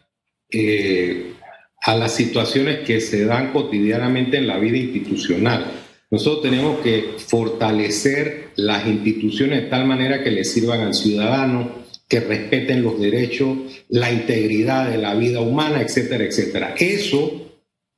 eh, 0.51 1.35
a 1.81 1.95
las 1.95 2.13
situaciones 2.15 2.81
que 2.81 3.01
se 3.01 3.25
dan 3.25 3.53
cotidianamente 3.53 4.39
en 4.39 4.49
la 4.49 4.59
vida 4.59 4.77
institucional. 4.77 5.71
Nosotros 6.11 6.43
tenemos 6.43 6.81
que 6.81 7.15
fortalecer 7.19 8.49
las 8.57 8.87
instituciones 8.87 9.63
de 9.63 9.69
tal 9.69 9.87
manera 9.87 10.25
que 10.25 10.33
le 10.33 10.43
sirvan 10.43 10.81
al 10.81 10.95
ciudadano, 10.95 11.87
que 12.09 12.21
respeten 12.21 12.83
los 12.83 12.99
derechos, 12.99 13.57
la 13.89 14.11
integridad 14.11 14.91
de 14.91 14.99
la 14.99 15.15
vida 15.15 15.41
humana, 15.41 15.81
etcétera, 15.81 16.25
etcétera. 16.25 16.75
Eso 16.77 17.53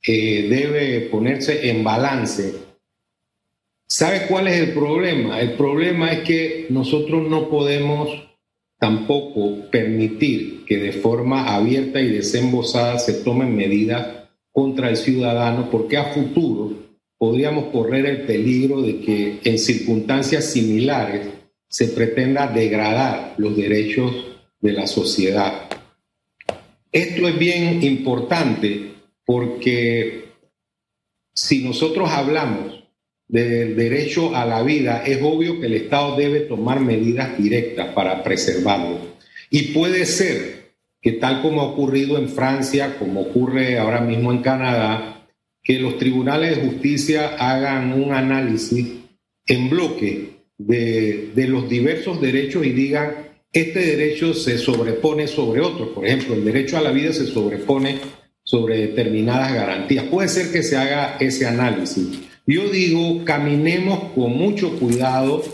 eh, 0.07 0.49
debe 0.51 1.01
ponerse 1.03 1.71
en 1.71 1.83
balance. 1.83 2.53
¿Sabe 3.87 4.27
cuál 4.29 4.49
es 4.49 4.61
el 4.61 4.75
problema? 4.75 5.41
El 5.41 5.53
problema 5.55 6.13
es 6.13 6.21
que 6.21 6.67
nosotros 6.69 7.27
no 7.29 7.49
podemos 7.49 8.30
tampoco 8.81 9.71
permitir 9.71 10.65
que 10.65 10.79
de 10.79 10.93
forma 10.93 11.55
abierta 11.55 12.01
y 12.01 12.09
desembosada 12.09 12.99
se 12.99 13.13
tomen 13.13 13.55
medidas 13.55 14.27
contra 14.51 14.89
el 14.89 14.97
ciudadano, 14.97 15.69
porque 15.71 15.99
a 15.99 16.15
futuro 16.15 16.73
podríamos 17.19 17.67
correr 17.67 18.07
el 18.07 18.23
peligro 18.23 18.81
de 18.81 19.01
que 19.01 19.39
en 19.45 19.59
circunstancias 19.59 20.47
similares 20.47 21.29
se 21.69 21.89
pretenda 21.89 22.47
degradar 22.47 23.35
los 23.37 23.55
derechos 23.55 24.13
de 24.61 24.73
la 24.73 24.87
sociedad. 24.87 25.69
Esto 26.91 27.29
es 27.29 27.39
bien 27.39 27.83
importante 27.83 28.93
porque 29.27 30.25
si 31.35 31.63
nosotros 31.63 32.09
hablamos 32.11 32.80
del 33.31 33.77
derecho 33.77 34.35
a 34.35 34.45
la 34.45 34.63
vida, 34.63 35.05
es 35.07 35.21
obvio 35.23 35.61
que 35.61 35.67
el 35.67 35.75
Estado 35.75 36.17
debe 36.17 36.41
tomar 36.41 36.81
medidas 36.81 37.39
directas 37.39 37.95
para 37.95 38.25
preservarlo. 38.25 38.99
Y 39.51 39.73
puede 39.73 40.05
ser 40.05 40.73
que 41.01 41.13
tal 41.13 41.41
como 41.41 41.61
ha 41.61 41.65
ocurrido 41.67 42.19
en 42.19 42.29
Francia, 42.29 42.97
como 42.99 43.23
ocurre 43.23 43.79
ahora 43.79 44.01
mismo 44.01 44.33
en 44.33 44.43
Canadá, 44.43 45.29
que 45.63 45.79
los 45.79 45.97
tribunales 45.99 46.57
de 46.57 46.63
justicia 46.69 47.37
hagan 47.39 47.93
un 47.93 48.13
análisis 48.13 48.89
en 49.47 49.71
bloque 49.71 50.31
de, 50.59 51.47
los 51.49 51.69
diversos 51.69 52.21
derechos 52.21 52.67
y 52.67 52.71
digan, 52.71 53.15
este 53.53 53.81
derecho 53.97 54.35
se 54.35 54.59
sobrepone 54.59 55.29
sobre 55.29 55.61
otro. 55.61 55.95
Por 55.95 56.05
ejemplo, 56.05 56.35
el 56.35 56.45
derecho 56.45 56.77
a 56.77 56.83
la 56.83 56.91
vida 56.91 57.13
se 57.13 57.27
sobrepone 57.27 57.99
sobre 58.43 58.79
determinadas 58.79 59.55
garantías. 59.55 60.05
Puede 60.07 60.29
ser 60.29 60.51
que 60.51 60.65
se 60.65 60.77
haga 60.77 61.17
ese 61.21 61.47
análisis. 61.47 62.30
Yo 62.51 62.69
digo, 62.69 63.25
caminemos 63.25 64.13
con 64.13 64.37
mucho 64.37 64.77
cuidado 64.77 65.45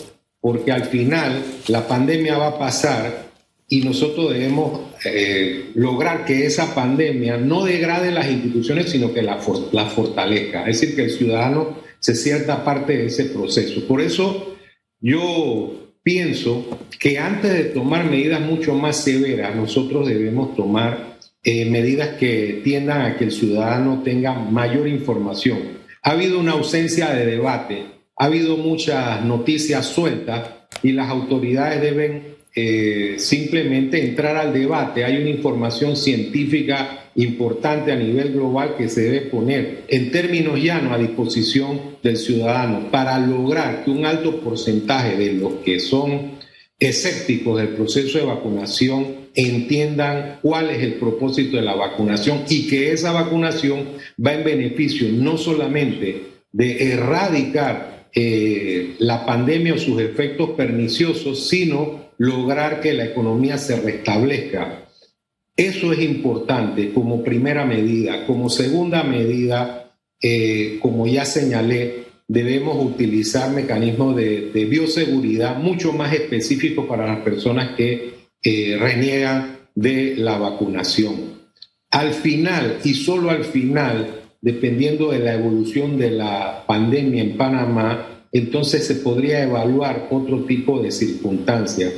porque 0.40 0.72
al 0.72 0.86
final 0.86 1.44
la 1.68 1.86
pandemia 1.86 2.38
va 2.38 2.46
a 2.46 2.58
pasar 2.58 3.32
y 3.68 3.82
nosotros 3.82 4.32
debemos 4.32 4.80
eh, 5.04 5.72
lograr 5.74 6.24
que 6.24 6.46
esa 6.46 6.74
pandemia 6.74 7.36
no 7.36 7.66
degrade 7.66 8.12
las 8.12 8.30
instituciones, 8.30 8.88
sino 8.88 9.12
que 9.12 9.20
la, 9.20 9.38
la 9.72 9.84
fortalezca. 9.84 10.66
Es 10.66 10.80
decir, 10.80 10.96
que 10.96 11.02
el 11.02 11.10
ciudadano 11.10 11.76
se 11.98 12.14
cierta 12.14 12.64
parte 12.64 12.96
de 12.96 13.06
ese 13.08 13.26
proceso. 13.26 13.86
Por 13.86 14.00
eso 14.00 14.56
yo 14.98 15.92
pienso 16.02 16.64
que 16.98 17.18
antes 17.18 17.52
de 17.52 17.64
tomar 17.64 18.10
medidas 18.10 18.40
mucho 18.40 18.72
más 18.74 19.04
severas, 19.04 19.54
nosotros 19.54 20.08
debemos 20.08 20.56
tomar 20.56 21.18
eh, 21.44 21.66
medidas 21.66 22.16
que 22.16 22.62
tiendan 22.64 23.02
a 23.02 23.18
que 23.18 23.24
el 23.24 23.32
ciudadano 23.32 24.00
tenga 24.02 24.32
mayor 24.32 24.88
información. 24.88 25.75
Ha 26.06 26.12
habido 26.12 26.38
una 26.38 26.52
ausencia 26.52 27.12
de 27.12 27.26
debate, 27.26 27.84
ha 28.16 28.26
habido 28.26 28.56
muchas 28.56 29.24
noticias 29.24 29.86
sueltas 29.86 30.48
y 30.80 30.92
las 30.92 31.10
autoridades 31.10 31.82
deben 31.82 32.36
eh, 32.54 33.16
simplemente 33.18 34.00
entrar 34.00 34.36
al 34.36 34.52
debate. 34.52 35.04
Hay 35.04 35.16
una 35.16 35.30
información 35.30 35.96
científica 35.96 37.10
importante 37.16 37.90
a 37.90 37.96
nivel 37.96 38.34
global 38.34 38.76
que 38.78 38.88
se 38.88 39.00
debe 39.00 39.22
poner 39.22 39.82
en 39.88 40.12
términos 40.12 40.62
llanos 40.62 40.92
a 40.92 40.98
disposición 40.98 41.96
del 42.04 42.16
ciudadano 42.16 42.88
para 42.92 43.18
lograr 43.18 43.82
que 43.84 43.90
un 43.90 44.06
alto 44.06 44.40
porcentaje 44.40 45.16
de 45.16 45.32
los 45.32 45.54
que 45.64 45.80
son 45.80 46.36
escépticos 46.78 47.58
del 47.58 47.70
proceso 47.70 48.18
de 48.18 48.26
vacunación 48.26 49.25
entiendan 49.36 50.38
cuál 50.42 50.70
es 50.70 50.82
el 50.82 50.94
propósito 50.94 51.56
de 51.56 51.62
la 51.62 51.74
vacunación 51.74 52.42
y 52.48 52.66
que 52.66 52.92
esa 52.92 53.12
vacunación 53.12 53.90
va 54.24 54.32
en 54.32 54.44
beneficio 54.44 55.08
no 55.12 55.36
solamente 55.36 56.22
de 56.50 56.92
erradicar 56.92 58.08
eh, 58.14 58.94
la 58.98 59.26
pandemia 59.26 59.74
o 59.74 59.78
sus 59.78 60.00
efectos 60.00 60.50
perniciosos, 60.50 61.48
sino 61.48 62.06
lograr 62.18 62.80
que 62.80 62.94
la 62.94 63.04
economía 63.04 63.58
se 63.58 63.76
restablezca. 63.76 64.88
Eso 65.54 65.92
es 65.92 66.00
importante 66.00 66.92
como 66.92 67.22
primera 67.22 67.64
medida. 67.64 68.26
Como 68.26 68.48
segunda 68.48 69.02
medida, 69.02 69.92
eh, 70.22 70.78
como 70.80 71.06
ya 71.06 71.26
señalé, 71.26 72.06
debemos 72.28 72.84
utilizar 72.84 73.50
mecanismos 73.52 74.16
de, 74.16 74.66
bioseguridad 74.68 75.58
mucho 75.58 75.92
más 75.92 76.12
específicos 76.12 76.86
para 76.86 77.06
las 77.06 77.20
personas 77.20 77.76
que 77.76 78.15
eh, 78.48 78.76
reniegan 78.78 79.58
de 79.74 80.14
la 80.16 80.38
vacunación. 80.38 81.36
Al 81.90 82.14
final, 82.14 82.78
y 82.84 82.94
solo 82.94 83.30
al 83.30 83.44
final, 83.44 84.22
dependiendo 84.40 85.10
de 85.10 85.18
la 85.18 85.34
evolución 85.34 85.98
de 85.98 86.12
la 86.12 86.64
pandemia 86.64 87.24
en 87.24 87.36
Panamá, 87.36 88.28
entonces 88.30 88.86
se 88.86 88.94
podría 88.96 89.42
evaluar 89.42 90.06
otro 90.12 90.44
tipo 90.44 90.80
de 90.80 90.92
circunstancias, 90.92 91.92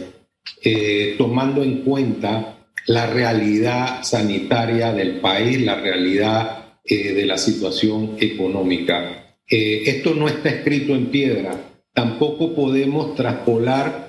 eh, 0.65 1.17
tomando 1.19 1.63
en 1.63 1.83
cuenta 1.83 2.67
la 2.87 3.07
realidad 3.07 4.03
sanitaria 4.03 4.91
del 4.95 5.21
país, 5.21 5.61
la 5.61 5.75
realidad 5.79 6.81
eh, 6.83 7.13
de 7.13 7.27
la 7.27 7.37
situación 7.37 8.17
económica. 8.19 9.37
Eh, 9.47 9.83
esto 9.85 10.15
no 10.15 10.29
está 10.29 10.49
escrito 10.49 10.95
en 10.95 11.11
piedra. 11.11 11.51
Tampoco 11.93 12.55
podemos 12.55 13.15
traspolar 13.15 14.08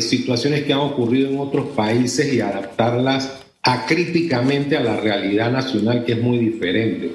situaciones 0.00 0.62
que 0.62 0.72
han 0.72 0.80
ocurrido 0.80 1.30
en 1.30 1.38
otros 1.38 1.68
países 1.74 2.32
y 2.32 2.40
adaptarlas 2.40 3.42
acríticamente 3.62 4.76
a 4.76 4.80
la 4.80 4.96
realidad 5.00 5.50
nacional, 5.50 6.04
que 6.04 6.12
es 6.12 6.22
muy 6.22 6.38
diferente. 6.38 7.10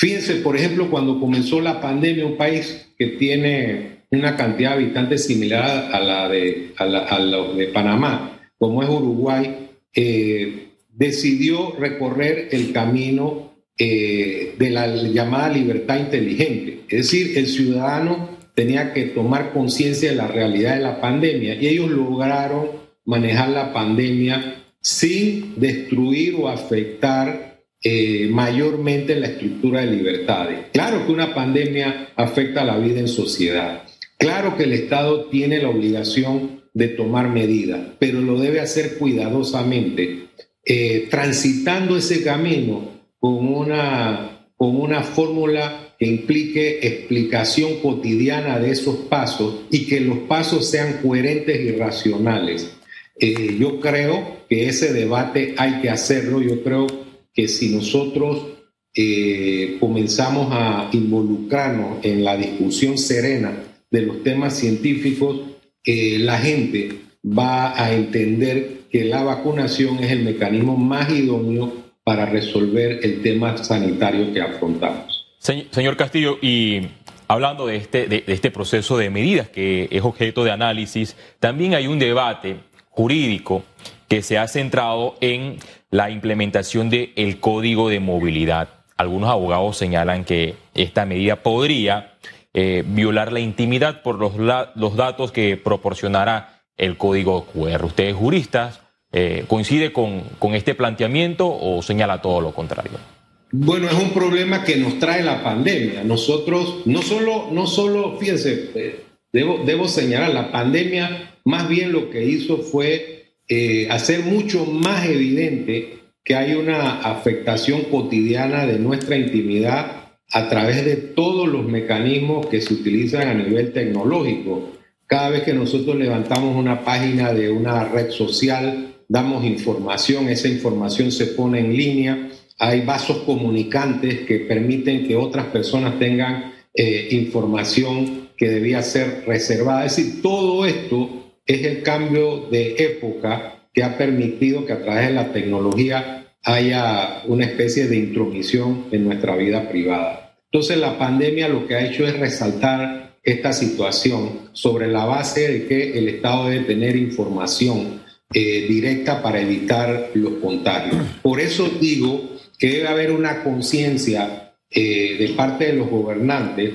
Fíjense, 0.00 0.36
por 0.36 0.56
ejemplo, 0.56 0.88
cuando 0.90 1.20
comenzó 1.20 1.60
la 1.60 1.78
pandemia, 1.78 2.24
un 2.24 2.38
país 2.38 2.86
que 2.98 3.06
tiene 3.08 4.00
una 4.10 4.34
cantidad 4.34 4.70
de 4.70 4.76
habitantes 4.76 5.26
similar 5.26 5.90
a 5.92 6.00
la 6.00 6.26
de, 6.26 6.72
a 6.78 7.18
los 7.18 7.54
de 7.54 7.66
Panamá, 7.66 8.40
como 8.58 8.82
es 8.82 8.88
Uruguay, 8.88 9.68
eh, 9.94 10.68
decidió 10.88 11.76
recorrer 11.78 12.48
el 12.50 12.72
camino 12.72 13.52
eh, 13.78 14.54
de 14.58 14.70
la 14.70 14.86
llamada 14.86 15.50
libertad 15.50 15.98
inteligente. 15.98 16.80
Es 16.88 17.10
decir, 17.10 17.36
el 17.36 17.46
ciudadano 17.46 18.38
tenía 18.54 18.92
que 18.92 19.06
tomar 19.06 19.52
conciencia 19.52 20.10
de 20.10 20.16
la 20.16 20.26
realidad 20.26 20.76
de 20.76 20.82
la 20.82 21.00
pandemia 21.00 21.54
y 21.54 21.68
ellos 21.68 21.90
lograron 21.90 22.68
manejar 23.04 23.50
la 23.50 23.72
pandemia 23.72 24.64
sin 24.80 25.58
destruir 25.60 26.36
o 26.36 26.48
afectar 26.48 27.50
eh, 27.82 28.28
mayormente 28.30 29.14
en 29.14 29.22
la 29.22 29.28
estructura 29.28 29.80
de 29.80 29.90
libertades. 29.90 30.58
Claro 30.72 31.06
que 31.06 31.12
una 31.12 31.34
pandemia 31.34 32.08
afecta 32.16 32.64
la 32.64 32.76
vida 32.76 33.00
en 33.00 33.08
sociedad. 33.08 33.84
Claro 34.18 34.56
que 34.56 34.64
el 34.64 34.74
Estado 34.74 35.24
tiene 35.26 35.62
la 35.62 35.70
obligación 35.70 36.60
de 36.74 36.88
tomar 36.88 37.30
medidas, 37.30 37.80
pero 37.98 38.20
lo 38.20 38.38
debe 38.38 38.60
hacer 38.60 38.98
cuidadosamente, 38.98 40.28
eh, 40.64 41.08
transitando 41.10 41.96
ese 41.96 42.22
camino 42.22 42.90
con 43.18 43.48
una, 43.48 44.46
con 44.56 44.76
una 44.76 45.02
fórmula 45.02 45.89
que 46.00 46.06
implique 46.06 46.78
explicación 46.80 47.80
cotidiana 47.82 48.58
de 48.58 48.70
esos 48.70 48.96
pasos 49.10 49.66
y 49.70 49.84
que 49.84 50.00
los 50.00 50.20
pasos 50.20 50.66
sean 50.66 50.94
coherentes 51.02 51.60
y 51.60 51.72
racionales. 51.72 52.74
Eh, 53.18 53.58
yo 53.60 53.80
creo 53.80 54.38
que 54.48 54.66
ese 54.66 54.94
debate 54.94 55.54
hay 55.58 55.82
que 55.82 55.90
hacerlo, 55.90 56.40
yo 56.40 56.62
creo 56.62 56.86
que 57.34 57.48
si 57.48 57.68
nosotros 57.68 58.46
eh, 58.94 59.76
comenzamos 59.78 60.48
a 60.52 60.88
involucrarnos 60.94 62.02
en 62.02 62.24
la 62.24 62.34
discusión 62.38 62.96
serena 62.96 63.52
de 63.90 64.00
los 64.00 64.22
temas 64.22 64.56
científicos, 64.56 65.38
eh, 65.84 66.18
la 66.18 66.38
gente 66.38 66.92
va 67.22 67.78
a 67.78 67.94
entender 67.94 68.84
que 68.90 69.04
la 69.04 69.22
vacunación 69.22 70.02
es 70.02 70.10
el 70.12 70.24
mecanismo 70.24 70.78
más 70.78 71.10
idóneo 71.10 71.74
para 72.02 72.24
resolver 72.24 73.00
el 73.02 73.20
tema 73.20 73.62
sanitario 73.62 74.32
que 74.32 74.40
afrontamos. 74.40 75.19
Señor 75.40 75.96
Castillo, 75.96 76.36
y 76.42 76.88
hablando 77.26 77.66
de 77.66 77.76
este, 77.76 78.06
de 78.06 78.24
este 78.26 78.50
proceso 78.50 78.98
de 78.98 79.08
medidas 79.08 79.48
que 79.48 79.88
es 79.90 80.02
objeto 80.02 80.44
de 80.44 80.50
análisis, 80.50 81.16
también 81.38 81.74
hay 81.74 81.86
un 81.86 81.98
debate 81.98 82.56
jurídico 82.90 83.64
que 84.06 84.20
se 84.20 84.36
ha 84.36 84.46
centrado 84.48 85.16
en 85.22 85.56
la 85.90 86.10
implementación 86.10 86.90
del 86.90 87.40
Código 87.40 87.88
de 87.88 88.00
Movilidad. 88.00 88.68
Algunos 88.98 89.30
abogados 89.30 89.78
señalan 89.78 90.24
que 90.26 90.56
esta 90.74 91.06
medida 91.06 91.36
podría 91.36 92.18
eh, 92.52 92.84
violar 92.86 93.32
la 93.32 93.40
intimidad 93.40 94.02
por 94.02 94.18
los, 94.18 94.36
los, 94.36 94.96
datos 94.96 95.32
que 95.32 95.56
proporcionará 95.56 96.60
el 96.76 96.98
Código 96.98 97.46
QR. 97.46 97.82
¿Ustedes 97.86 98.14
juristas 98.14 98.82
eh, 99.10 99.46
coincide 99.48 99.90
con, 99.90 100.20
con 100.38 100.54
este 100.54 100.74
planteamiento 100.74 101.48
o 101.48 101.80
señala 101.80 102.20
todo 102.20 102.42
lo 102.42 102.52
contrario? 102.52 103.19
Bueno, 103.52 103.88
es 103.88 103.94
un 103.94 104.10
problema 104.10 104.62
que 104.64 104.76
nos 104.76 104.98
trae 104.98 105.22
la 105.22 105.42
pandemia. 105.42 106.04
Nosotros, 106.04 106.82
no 106.86 107.02
solo, 107.02 107.48
no 107.50 107.66
solo 107.66 108.16
fíjense, 108.18 108.70
eh, 108.74 109.00
debo, 109.32 109.64
debo 109.64 109.88
señalar, 109.88 110.32
la 110.32 110.52
pandemia 110.52 111.30
más 111.44 111.68
bien 111.68 111.92
lo 111.92 112.10
que 112.10 112.24
hizo 112.24 112.58
fue 112.58 113.34
eh, 113.48 113.88
hacer 113.90 114.20
mucho 114.20 114.64
más 114.66 115.06
evidente 115.06 115.98
que 116.22 116.36
hay 116.36 116.54
una 116.54 117.00
afectación 117.00 117.82
cotidiana 117.90 118.66
de 118.66 118.78
nuestra 118.78 119.16
intimidad 119.16 120.12
a 120.32 120.48
través 120.48 120.84
de 120.84 120.96
todos 120.96 121.48
los 121.48 121.64
mecanismos 121.66 122.46
que 122.46 122.60
se 122.60 122.74
utilizan 122.74 123.26
a 123.26 123.34
nivel 123.34 123.72
tecnológico. 123.72 124.70
Cada 125.06 125.30
vez 125.30 125.42
que 125.42 125.54
nosotros 125.54 125.96
levantamos 125.96 126.54
una 126.54 126.84
página 126.84 127.32
de 127.32 127.50
una 127.50 127.84
red 127.84 128.10
social, 128.10 128.94
damos 129.08 129.44
información, 129.44 130.28
esa 130.28 130.46
información 130.46 131.10
se 131.10 131.26
pone 131.26 131.58
en 131.58 131.76
línea, 131.76 132.28
hay 132.60 132.82
vasos 132.82 133.22
comunicantes 133.24 134.20
que 134.20 134.40
permiten 134.40 135.08
que 135.08 135.16
otras 135.16 135.46
personas 135.46 135.98
tengan 135.98 136.52
eh, 136.74 137.08
información 137.12 138.28
que 138.36 138.50
debía 138.50 138.82
ser 138.82 139.24
reservada. 139.26 139.86
Es 139.86 139.96
decir, 139.96 140.20
todo 140.20 140.66
esto 140.66 141.32
es 141.46 141.64
el 141.64 141.82
cambio 141.82 142.48
de 142.50 142.76
época 142.78 143.66
que 143.72 143.82
ha 143.82 143.96
permitido 143.96 144.66
que 144.66 144.74
a 144.74 144.82
través 144.82 145.08
de 145.08 145.14
la 145.14 145.32
tecnología 145.32 146.34
haya 146.44 147.22
una 147.26 147.46
especie 147.46 147.86
de 147.86 147.96
intromisión 147.96 148.84
en 148.92 149.04
nuestra 149.04 149.36
vida 149.36 149.66
privada. 149.70 150.36
Entonces 150.52 150.76
la 150.76 150.98
pandemia 150.98 151.48
lo 151.48 151.66
que 151.66 151.76
ha 151.76 151.86
hecho 151.86 152.06
es 152.06 152.18
resaltar 152.18 153.16
esta 153.22 153.54
situación 153.54 154.50
sobre 154.52 154.88
la 154.88 155.06
base 155.06 155.48
de 155.48 155.66
que 155.66 155.98
el 155.98 156.08
Estado 156.08 156.50
debe 156.50 156.64
tener 156.66 156.94
información 156.94 158.02
eh, 158.34 158.66
directa 158.68 159.22
para 159.22 159.40
evitar 159.40 160.10
los 160.12 160.34
contagios. 160.34 160.96
Por 161.22 161.40
eso 161.40 161.70
digo 161.80 162.39
que 162.60 162.68
debe 162.68 162.88
haber 162.88 163.10
una 163.10 163.42
conciencia 163.42 164.52
eh, 164.70 165.16
de 165.18 165.28
parte 165.30 165.66
de 165.66 165.72
los 165.72 165.88
gobernantes 165.88 166.72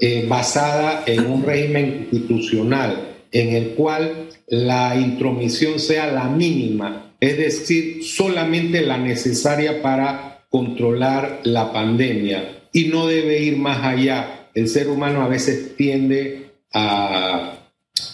eh, 0.00 0.26
basada 0.28 1.04
en 1.06 1.26
un 1.26 1.44
régimen 1.44 2.08
institucional 2.10 3.16
en 3.30 3.54
el 3.54 3.68
cual 3.70 4.28
la 4.48 4.96
intromisión 4.96 5.78
sea 5.78 6.10
la 6.10 6.24
mínima, 6.24 7.14
es 7.20 7.36
decir, 7.36 8.02
solamente 8.02 8.82
la 8.82 8.98
necesaria 8.98 9.80
para 9.80 10.44
controlar 10.50 11.40
la 11.44 11.72
pandemia 11.72 12.62
y 12.72 12.86
no 12.86 13.06
debe 13.06 13.42
ir 13.42 13.58
más 13.58 13.84
allá. 13.84 14.48
El 14.54 14.68
ser 14.68 14.88
humano 14.88 15.22
a 15.22 15.28
veces 15.28 15.76
tiende 15.76 16.50
a, 16.72 17.58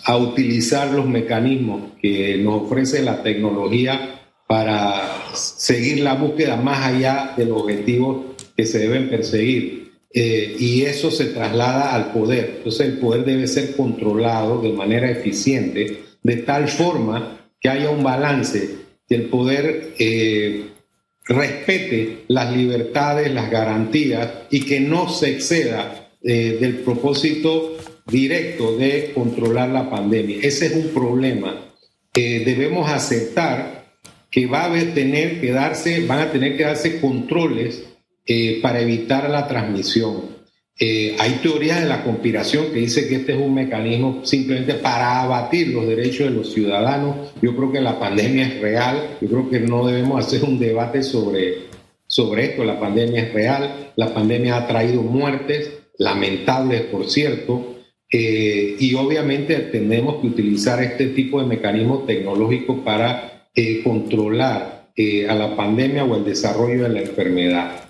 a 0.05 0.17
utilizar 0.17 0.91
los 0.91 1.07
mecanismos 1.07 1.93
que 2.03 2.37
nos 2.39 2.63
ofrece 2.63 3.03
la 3.03 3.23
tecnología 3.23 4.21
para 4.47 5.14
seguir 5.35 6.01
la 6.01 6.15
búsqueda 6.15 6.57
más 6.57 6.87
allá 6.87 7.35
de 7.37 7.47
los 7.47 7.63
objetivos 7.63 8.35
que 8.57 8.67
se 8.67 8.79
deben 8.79 9.09
perseguir. 9.09 9.85
Eh, 10.17 10.55
y 10.61 10.83
eso 10.83 11.11
se 11.11 11.27
traslada 11.27 11.93
al 11.93 12.13
poder. 12.13 12.55
Entonces 12.59 12.87
el 12.87 12.99
poder 12.99 13.25
debe 13.25 13.49
ser 13.49 13.75
controlado 13.75 14.63
de 14.63 14.73
manera 14.73 15.11
eficiente, 15.11 16.05
de 16.23 16.37
tal 16.37 16.69
forma 16.69 17.51
que 17.61 17.69
haya 17.69 17.91
un 17.91 18.05
balance, 18.05 18.77
que 19.09 19.15
el 19.17 19.25
poder 19.25 19.95
eh, 19.99 20.67
respete 21.25 22.25
las 22.29 22.57
libertades, 22.57 23.33
las 23.33 23.51
garantías 23.51 24.31
y 24.51 24.61
que 24.61 24.79
no 24.79 25.09
se 25.09 25.33
exceda 25.33 26.11
eh, 26.23 26.59
del 26.61 26.77
propósito 26.77 27.77
directo 28.07 28.77
de 28.77 29.11
controlar 29.15 29.71
la 29.71 29.91
pandemia. 29.91 30.39
Ese 30.43 30.67
es 30.67 30.77
un 30.77 30.89
problema. 30.91 31.73
debemos 32.15 32.89
aceptar 32.89 33.84
que 34.35 34.47
va 34.47 34.65
a 34.65 34.95
tener 34.95 35.41
que 35.41 35.53
darse, 35.53 36.05
van 36.07 36.19
a 36.19 36.33
tener 36.33 36.57
que 36.57 36.65
darse 36.65 37.01
controles 37.01 37.85
eh, 38.27 38.59
para 38.61 38.81
evitar 38.81 39.31
la 39.31 39.47
transmisión. 39.47 40.23
Eh, 40.77 41.15
hay 41.21 41.35
teorías 41.41 41.81
de 41.81 41.87
la 41.87 42.03
conspiración 42.03 42.73
que 42.73 42.81
dice 42.81 43.07
que 43.07 43.15
este 43.15 43.35
es 43.35 43.39
un 43.39 43.55
mecanismo 43.55 44.23
simplemente 44.25 44.75
para 44.75 45.23
abatir 45.23 45.69
los 45.69 45.87
derechos 45.87 46.31
de 46.31 46.35
los 46.35 46.53
ciudadanos. 46.53 47.33
Yo 47.41 47.55
creo 47.55 47.71
que 47.71 47.81
la 47.81 48.01
pandemia 48.01 48.49
es 48.49 48.61
real. 48.61 49.19
Yo 49.21 49.29
creo 49.29 49.49
que 49.49 49.61
no 49.61 49.87
debemos 49.87 50.27
hacer 50.27 50.43
un 50.43 50.59
debate 50.59 51.05
sobre, 51.05 51.67
sobre 52.09 52.47
esto. 52.47 52.65
La 52.65 52.81
pandemia 52.81 53.23
es 53.23 53.33
real. 53.33 53.93
La 53.95 54.13
pandemia 54.13 54.57
ha 54.57 54.67
traído 54.67 55.01
muertes, 55.03 55.71
lamentables 55.97 56.81
por 56.83 57.09
cierto. 57.09 57.77
Eh, 58.11 58.75
y 58.81 58.95
obviamente 58.95 59.55
tenemos 59.71 60.21
que 60.21 60.27
utilizar 60.27 60.83
este 60.83 61.07
tipo 61.11 61.41
de 61.41 61.47
mecanismos 61.47 62.05
tecnológicos 62.05 62.81
para 62.81 63.31
eh, 63.55 63.83
controlar 63.83 64.91
eh, 64.97 65.29
a 65.29 65.35
la 65.35 65.57
pandemia 65.57 66.05
o 66.05 66.17
el 66.17 66.25
desarrollo 66.25 66.85
de 66.85 66.89
la 66.89 67.01
enfermedad. 67.01 67.85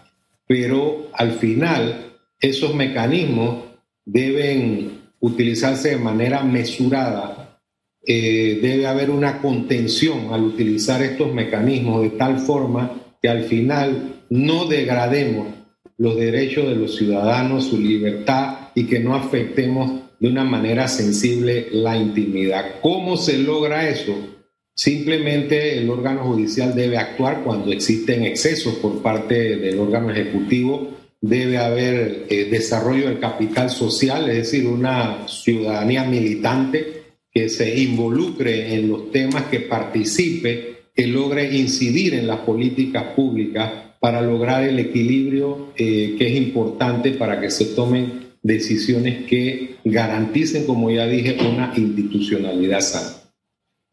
Pero 0.47 1.09
al 1.12 1.33
final, 1.33 2.12
esos 2.40 2.75
mecanismos 2.75 3.64
deben 4.04 5.00
utilizarse 5.21 5.90
de 5.90 5.97
manera 5.97 6.42
mesurada. 6.42 7.61
Eh, 8.06 8.59
debe 8.61 8.87
haber 8.87 9.11
una 9.11 9.40
contención 9.40 10.33
al 10.33 10.44
utilizar 10.44 11.02
estos 11.02 11.33
mecanismos 11.33 12.02
de 12.02 12.11
tal 12.11 12.38
forma 12.38 13.16
que 13.23 13.30
al 13.30 13.44
final 13.44 14.25
no 14.28 14.66
degrademos 14.66 15.49
los 15.97 16.16
derechos 16.16 16.68
de 16.68 16.76
los 16.76 16.97
ciudadanos, 16.97 17.64
su 17.68 17.80
libertad 17.80 18.68
y 18.75 18.85
que 18.85 19.00
no 19.00 19.14
afectemos 19.14 20.02
de 20.18 20.28
una 20.28 20.44
manera 20.44 20.88
sensible 20.88 21.68
la 21.71 21.97
intimidad. 21.97 22.80
¿Cómo 22.83 23.16
se 23.16 23.38
logra 23.38 23.88
eso? 23.88 24.34
Simplemente 24.76 25.78
el 25.78 25.88
órgano 25.88 26.25
judicial 26.25 26.75
debe 26.75 26.99
actuar 26.99 27.45
cuando 27.45 27.71
existen 27.71 28.25
excesos 28.25 28.75
por 28.75 29.00
parte 29.02 29.57
del 29.57 29.78
órgano 29.78 30.11
ejecutivo. 30.11 30.90
Debe 31.21 31.59
haber 31.59 32.26
eh, 32.28 32.49
desarrollo 32.50 33.09
del 33.09 33.21
capital 33.21 33.71
social, 33.71 34.28
es 34.28 34.37
decir, 34.37 34.66
una 34.66 35.28
ciudadanía 35.28 36.04
militante 36.04 37.04
que 37.33 37.49
se 37.49 37.78
involucre 37.81 38.75
en 38.75 38.88
los 38.88 39.11
temas, 39.11 39.45
que 39.45 39.60
participe, 39.60 40.75
que 40.95 41.06
logre 41.06 41.56
incidir 41.56 42.15
en 42.15 42.26
las 42.26 42.41
políticas 42.41 43.15
públicas 43.15 43.73
para 44.00 44.21
lograr 44.21 44.65
el 44.65 44.78
equilibrio 44.78 45.73
eh, 45.76 46.17
que 46.19 46.26
es 46.28 46.37
importante 46.37 47.13
para 47.13 47.41
que 47.41 47.50
se 47.50 47.67
tomen 47.67 48.25
decisiones 48.43 49.25
que 49.25 49.76
garanticen, 49.84 50.67
como 50.67 50.91
ya 50.91 51.06
dije, 51.06 51.39
una 51.41 51.73
institucionalidad 51.75 52.80
sana. 52.80 53.24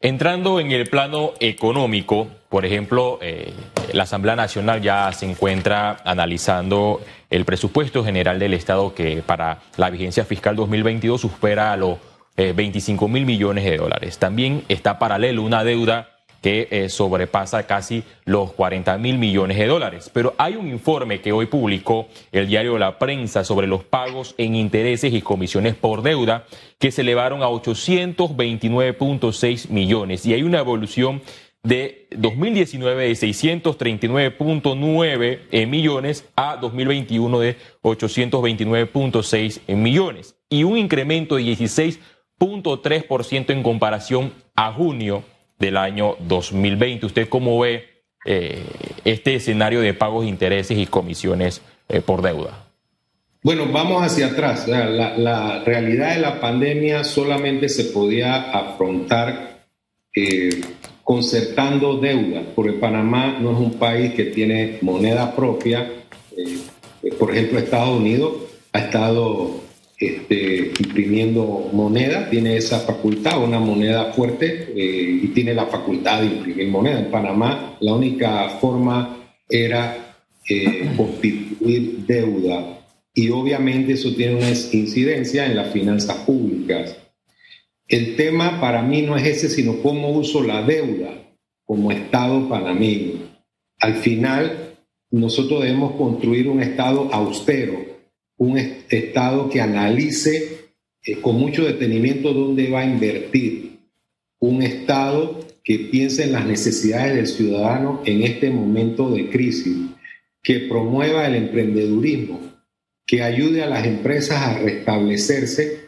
Entrando 0.04 0.58
en 0.58 0.72
el 0.72 0.88
plano 0.88 1.32
económico, 1.38 2.26
por 2.48 2.66
ejemplo, 2.66 3.20
eh, 3.22 3.52
la 3.92 4.02
Asamblea 4.02 4.34
Nacional 4.34 4.82
ya 4.82 5.12
se 5.12 5.30
encuentra 5.30 5.98
analizando 6.04 7.00
el 7.30 7.44
presupuesto 7.44 8.04
general 8.04 8.40
del 8.40 8.52
Estado 8.52 8.96
que 8.96 9.22
para 9.24 9.60
la 9.76 9.90
vigencia 9.90 10.24
fiscal 10.24 10.56
2022 10.56 11.20
supera 11.20 11.76
los 11.76 11.98
25 12.36 13.04
eh, 13.04 13.08
mil 13.08 13.26
millones 13.26 13.62
de 13.62 13.76
dólares. 13.76 14.18
También 14.18 14.64
está 14.68 14.98
paralelo 14.98 15.44
una 15.44 15.62
deuda 15.62 16.11
que 16.42 16.68
eh, 16.70 16.90
sobrepasa 16.90 17.66
casi 17.66 18.02
los 18.24 18.52
40 18.52 18.98
mil 18.98 19.16
millones 19.16 19.56
de 19.56 19.66
dólares. 19.66 20.10
Pero 20.12 20.34
hay 20.36 20.56
un 20.56 20.68
informe 20.68 21.20
que 21.20 21.30
hoy 21.32 21.46
publicó 21.46 22.08
el 22.32 22.48
diario 22.48 22.76
La 22.78 22.98
Prensa 22.98 23.44
sobre 23.44 23.68
los 23.68 23.84
pagos 23.84 24.34
en 24.36 24.56
intereses 24.56 25.14
y 25.14 25.22
comisiones 25.22 25.76
por 25.76 26.02
deuda 26.02 26.44
que 26.78 26.90
se 26.90 27.02
elevaron 27.02 27.42
a 27.42 27.46
829.6 27.46 29.68
millones 29.70 30.26
y 30.26 30.34
hay 30.34 30.42
una 30.42 30.58
evolución 30.58 31.22
de 31.62 32.08
2019 32.16 33.06
de 33.06 33.12
639.9 33.12 35.66
millones 35.68 36.28
a 36.34 36.56
2021 36.56 37.38
de 37.38 37.56
829.6 37.82 39.76
millones 39.76 40.34
y 40.50 40.64
un 40.64 40.76
incremento 40.76 41.36
de 41.36 41.44
16.3% 41.44 43.50
en 43.50 43.62
comparación 43.62 44.32
a 44.56 44.72
junio 44.72 45.22
del 45.62 45.78
año 45.78 46.16
2020. 46.20 47.06
¿Usted 47.06 47.28
cómo 47.28 47.58
ve 47.60 47.84
eh, 48.26 48.62
este 49.04 49.36
escenario 49.36 49.80
de 49.80 49.94
pagos, 49.94 50.26
intereses 50.26 50.76
y 50.76 50.86
comisiones 50.86 51.62
eh, 51.88 52.00
por 52.00 52.20
deuda? 52.20 52.66
Bueno, 53.42 53.66
vamos 53.72 54.02
hacia 54.02 54.26
atrás. 54.26 54.68
La, 54.68 55.62
realidad 55.64 56.14
de 56.14 56.20
la 56.20 56.40
pandemia 56.40 57.04
solamente 57.04 57.68
se 57.68 57.84
podía 57.84 58.50
afrontar 58.50 59.66
eh, 60.14 60.60
concertando 61.02 61.96
deuda, 61.96 62.42
porque 62.54 62.72
Panamá 62.72 63.38
no 63.40 63.52
es 63.52 63.58
un 63.58 63.74
país 63.74 64.14
que 64.14 64.24
tiene 64.24 64.78
moneda 64.82 65.34
propia. 65.34 65.90
por 67.18 67.30
ejemplo, 67.30 67.58
Estados 67.58 67.98
Unidos 67.98 68.32
ha 68.72 68.80
estado 68.80 69.61
este, 70.02 70.72
imprimiendo 70.80 71.70
moneda, 71.72 72.28
tiene 72.28 72.56
esa 72.56 72.80
facultad, 72.80 73.42
una 73.42 73.60
moneda 73.60 74.12
fuerte, 74.12 74.72
eh, 74.76 75.20
y 75.22 75.28
tiene 75.28 75.54
la 75.54 75.66
facultad 75.66 76.22
de 76.22 76.26
imprimir 76.26 76.68
moneda. 76.68 76.98
En 76.98 77.10
Panamá 77.10 77.76
la 77.80 77.94
única 77.94 78.48
forma 78.60 79.16
era 79.48 80.16
eh, 80.48 80.90
constituir 80.96 82.04
deuda 82.06 82.80
y 83.14 83.30
obviamente 83.30 83.92
eso 83.92 84.12
tiene 84.14 84.36
una 84.36 84.48
incidencia 84.48 85.46
en 85.46 85.54
las 85.54 85.72
finanzas 85.72 86.16
públicas. 86.18 86.96
El 87.86 88.16
tema 88.16 88.60
para 88.60 88.82
mí 88.82 89.02
no 89.02 89.16
es 89.16 89.26
ese, 89.26 89.50
sino 89.50 89.82
cómo 89.82 90.10
uso 90.10 90.42
la 90.42 90.62
deuda 90.62 91.36
como 91.64 91.92
Estado 91.92 92.48
panameño. 92.48 93.20
Al 93.78 93.96
final, 93.96 94.78
nosotros 95.10 95.62
debemos 95.62 95.92
construir 95.96 96.48
un 96.48 96.60
Estado 96.62 97.10
austero, 97.12 97.91
un 98.42 98.58
Estado 98.58 99.48
que 99.48 99.60
analice 99.60 100.72
eh, 101.04 101.20
con 101.20 101.36
mucho 101.36 101.64
detenimiento 101.64 102.32
dónde 102.32 102.68
va 102.68 102.80
a 102.80 102.86
invertir, 102.86 103.78
un 104.40 104.62
Estado 104.62 105.46
que 105.62 105.78
piense 105.78 106.24
en 106.24 106.32
las 106.32 106.44
necesidades 106.44 107.14
del 107.14 107.28
ciudadano 107.28 108.02
en 108.04 108.22
este 108.22 108.50
momento 108.50 109.10
de 109.10 109.30
crisis, 109.30 109.76
que 110.42 110.58
promueva 110.68 111.24
el 111.28 111.36
emprendedurismo, 111.36 112.40
que 113.06 113.22
ayude 113.22 113.62
a 113.62 113.68
las 113.68 113.86
empresas 113.86 114.42
a 114.42 114.58
restablecerse 114.58 115.78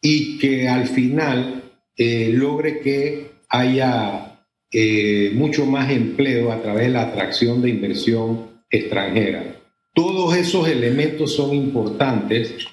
y 0.00 0.38
que 0.38 0.68
al 0.68 0.86
final 0.86 1.64
eh, 1.96 2.30
logre 2.32 2.78
que 2.78 3.32
haya 3.48 4.38
eh, 4.70 5.32
mucho 5.34 5.66
más 5.66 5.90
empleo 5.90 6.52
a 6.52 6.62
través 6.62 6.86
de 6.86 6.92
la 6.92 7.02
atracción 7.02 7.60
de 7.60 7.70
inversión 7.70 8.62
extranjera. 8.70 9.63
Todos 9.94 10.36
esos 10.36 10.68
elementos 10.68 11.34
son 11.34 11.54
importantes 11.54 12.66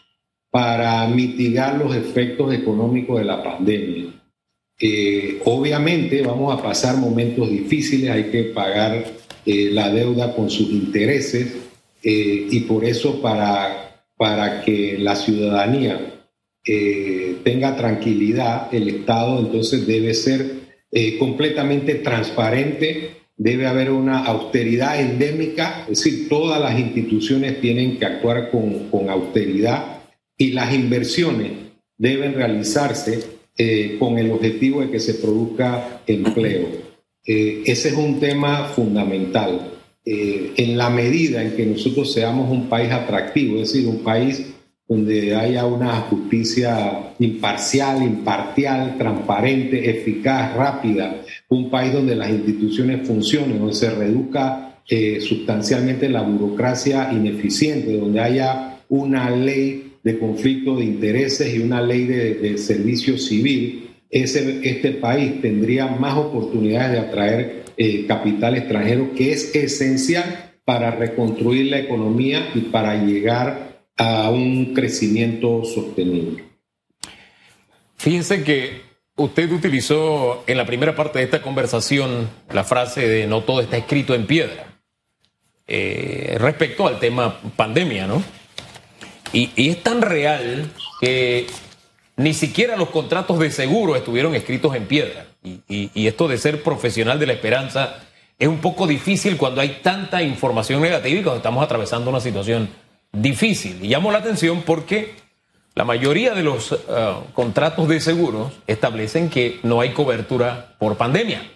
para 0.50 1.08
mitigar 1.08 1.78
los 1.78 1.96
efectos 1.96 2.54
económicos 2.54 3.20
de 3.20 3.26
la 3.26 3.44
pandemia. 3.44 4.22
Eh, 4.80 5.40
obviamente 5.46 6.24
vamos 6.24 6.58
a 6.58 6.62
pasar 6.62 6.98
momentos 6.98 7.50
difíciles, 7.50 8.10
hay 8.10 8.32
que 8.32 8.46
pagar 8.46 9.06
eh, 9.46 9.70
la 9.72 9.92
deuda 9.92 10.36
con 10.36 10.50
sus 10.50 10.72
intereses 10.72 11.56
eh, 12.02 12.48
y 12.50 12.62
por 12.62 12.84
eso 12.84 13.22
para, 13.22 14.04
para 14.18 14.62
que 14.64 14.98
la 14.98 15.16
ciudadanía 15.16 16.08
tenga 17.44 17.76
tranquilidad, 17.76 18.72
el 18.72 18.88
Estado 18.88 19.40
entonces 19.40 19.88
debe 19.88 20.14
ser 20.14 20.62
completamente 21.18 21.96
transparente 21.96 23.21
debe 23.42 23.66
haber 23.66 23.90
una 23.90 24.20
austeridad 24.20 25.02
endémica, 25.02 25.88
es 25.90 26.04
decir, 26.04 26.30
todas 26.30 26.62
las 26.62 26.80
instituciones 26.80 27.60
tienen 27.60 27.98
que 27.98 28.06
actuar 28.06 28.52
con, 28.52 29.10
austeridad 29.10 30.04
y 30.38 30.52
las 30.52 30.72
inversiones 30.72 31.54
deben 31.98 32.36
realizarse 32.36 33.20
eh, 33.58 33.96
con 33.98 34.20
el 34.20 34.30
objetivo 34.32 34.82
de 34.82 34.92
que 34.92 35.00
se 35.00 35.16
produzca 35.16 36.04
empleo. 36.06 36.68
Eh, 37.26 37.64
ese 37.66 37.90
es 37.90 37.96
un 37.96 38.20
tema 38.20 38.66
fundamental. 38.76 39.70
eh, 40.04 40.54
en 40.58 40.78
la 40.78 40.90
medida 40.90 41.44
en 41.44 41.56
que 41.56 41.66
nosotros 41.66 42.12
seamos 42.12 42.50
un 42.50 42.68
país 42.68 42.92
atractivo, 42.92 43.56
es 43.56 43.72
decir, 43.72 43.88
un 43.88 44.04
país 44.04 44.52
donde 44.88 45.36
haya 45.36 45.66
una 45.66 45.96
justicia 46.02 47.14
imparcial, 47.18 48.04
imparcial, 48.04 48.98
transparente, 48.98 49.90
eficaz, 49.90 50.54
rápida, 50.54 51.22
un 51.52 51.70
país 51.70 51.92
donde 51.92 52.16
las 52.16 52.30
instituciones 52.30 53.06
funcionen, 53.06 53.60
donde 53.60 53.74
se 53.74 53.90
reduzca 53.90 54.80
eh, 54.88 55.20
sustancialmente 55.20 56.08
la 56.08 56.22
burocracia 56.22 57.12
ineficiente, 57.12 57.98
donde 57.98 58.22
haya 58.22 58.80
una 58.88 59.30
ley 59.30 59.96
de 60.02 60.18
conflicto 60.18 60.78
de 60.78 60.86
intereses 60.86 61.54
y 61.54 61.60
una 61.60 61.82
ley 61.82 62.06
de, 62.06 62.58
servicio 62.58 63.18
civil, 63.18 63.90
ese, 64.10 64.62
este 64.64 64.92
país 64.92 65.42
tendría 65.42 65.88
más 65.88 66.18
oportunidades 66.18 66.94
de 66.94 67.00
atraer 67.00 67.64
eh, 67.76 68.06
capital 68.08 68.56
extranjero, 68.56 69.14
que 69.14 69.34
es 69.34 69.54
esencial 69.54 70.54
para 70.64 70.92
reconstruir 70.92 71.70
la 71.70 71.80
economía 71.80 72.50
y 72.56 72.62
para 72.62 73.04
llegar 73.04 73.84
a 73.98 74.30
un 74.32 74.74
crecimiento 74.74 75.66
sostenible. 75.66 76.46
Fíjense 77.98 78.42
que 78.42 78.91
usted 79.16 79.52
utilizó 79.52 80.44
en 80.48 80.58
la 80.58 80.66
primera 80.66 80.96
parte 80.96 81.20
de 81.20 81.26
esta 81.26 81.42
conversación 81.42 82.30
la 82.52 82.64
frase 82.64 83.08
de 83.08 83.28
no 83.28 83.42
todo 83.42 83.62
está 83.62 83.78
escrito 83.78 84.16
en 84.16 84.26
piedra 84.26 84.66
eh, 85.68 86.36
respecto 86.40 86.88
al 86.88 87.00
tema 87.00 87.40
pandemia, 87.56 88.08
¿no? 88.08 88.22
Y, 89.34 89.52
es 89.56 89.82
tan 89.84 90.02
real 90.02 90.70
que 91.00 91.48
ni 92.18 92.34
siquiera 92.34 92.76
los 92.76 92.90
contratos 92.90 93.40
de 93.40 93.52
seguro 93.52 93.96
estuvieron 93.96 94.36
escritos 94.36 94.76
en 94.76 94.86
piedra. 94.86 95.28
y 95.44 96.08
esto 96.08 96.28
de 96.28 96.38
ser 96.38 96.62
profesional 96.62 97.18
de 97.18 97.26
la 97.26 97.34
esperanza 97.34 97.96
es 98.42 98.48
un 98.48 98.58
poco 98.58 98.88
difícil 98.88 99.38
cuando 99.38 99.62
hay 99.62 99.80
tanta 99.84 100.24
información 100.24 100.82
negativa 100.82 101.20
y 101.20 101.24
cuando 101.24 101.38
estamos 101.38 101.64
atravesando 101.64 102.10
una 102.10 102.20
situación 102.20 102.70
difícil. 103.12 103.78
Y 103.84 103.88
llamo 103.88 104.12
la 104.12 104.18
atención 104.18 104.64
porque 104.64 105.14
la 105.74 105.86
mayoría 105.86 106.34
de 106.34 106.44
los 106.44 106.74
eh, 106.74 106.78
contratos 107.34 107.88
de 107.88 108.00
seguros 108.02 108.52
establecen 108.68 109.30
que 109.30 109.60
no 109.64 109.80
hay 109.80 109.94
cobertura 109.94 110.76
por 110.78 110.98
pandemia. 110.98 111.50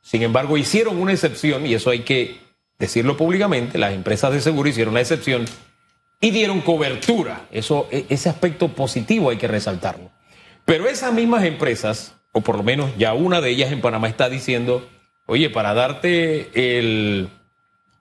Sin 0.00 0.22
embargo, 0.22 0.56
hicieron 0.56 0.98
una 0.98 1.12
excepción, 1.12 1.66
y 1.66 1.74
eso 1.74 1.90
hay 1.90 2.00
que 2.00 2.38
decirlo 2.78 3.16
públicamente, 3.16 3.76
las 3.76 3.92
empresas 3.92 4.32
de 4.32 4.40
seguro 4.40 4.68
hicieron 4.68 4.92
una 4.92 5.02
excepción 5.02 5.44
y 6.20 6.30
dieron 6.30 6.62
cobertura. 6.62 7.46
Eso, 7.50 7.86
e, 7.90 8.06
ese 8.08 8.30
aspecto 8.30 8.68
positivo 8.68 9.28
hay 9.28 9.36
que 9.36 9.48
resaltarlo. 9.48 10.10
Pero 10.64 10.88
esas 10.88 11.12
mismas 11.12 11.44
empresas, 11.44 12.14
o 12.32 12.40
por 12.40 12.56
lo 12.56 12.62
menos 12.62 12.90
ya 12.96 13.12
una 13.12 13.42
de 13.42 13.50
ellas 13.50 13.72
en 13.72 13.82
Panamá 13.82 14.08
está 14.08 14.30
diciendo, 14.30 14.88
oye, 15.26 15.50
para 15.50 15.74
darte 15.74 16.50
el 16.54 17.28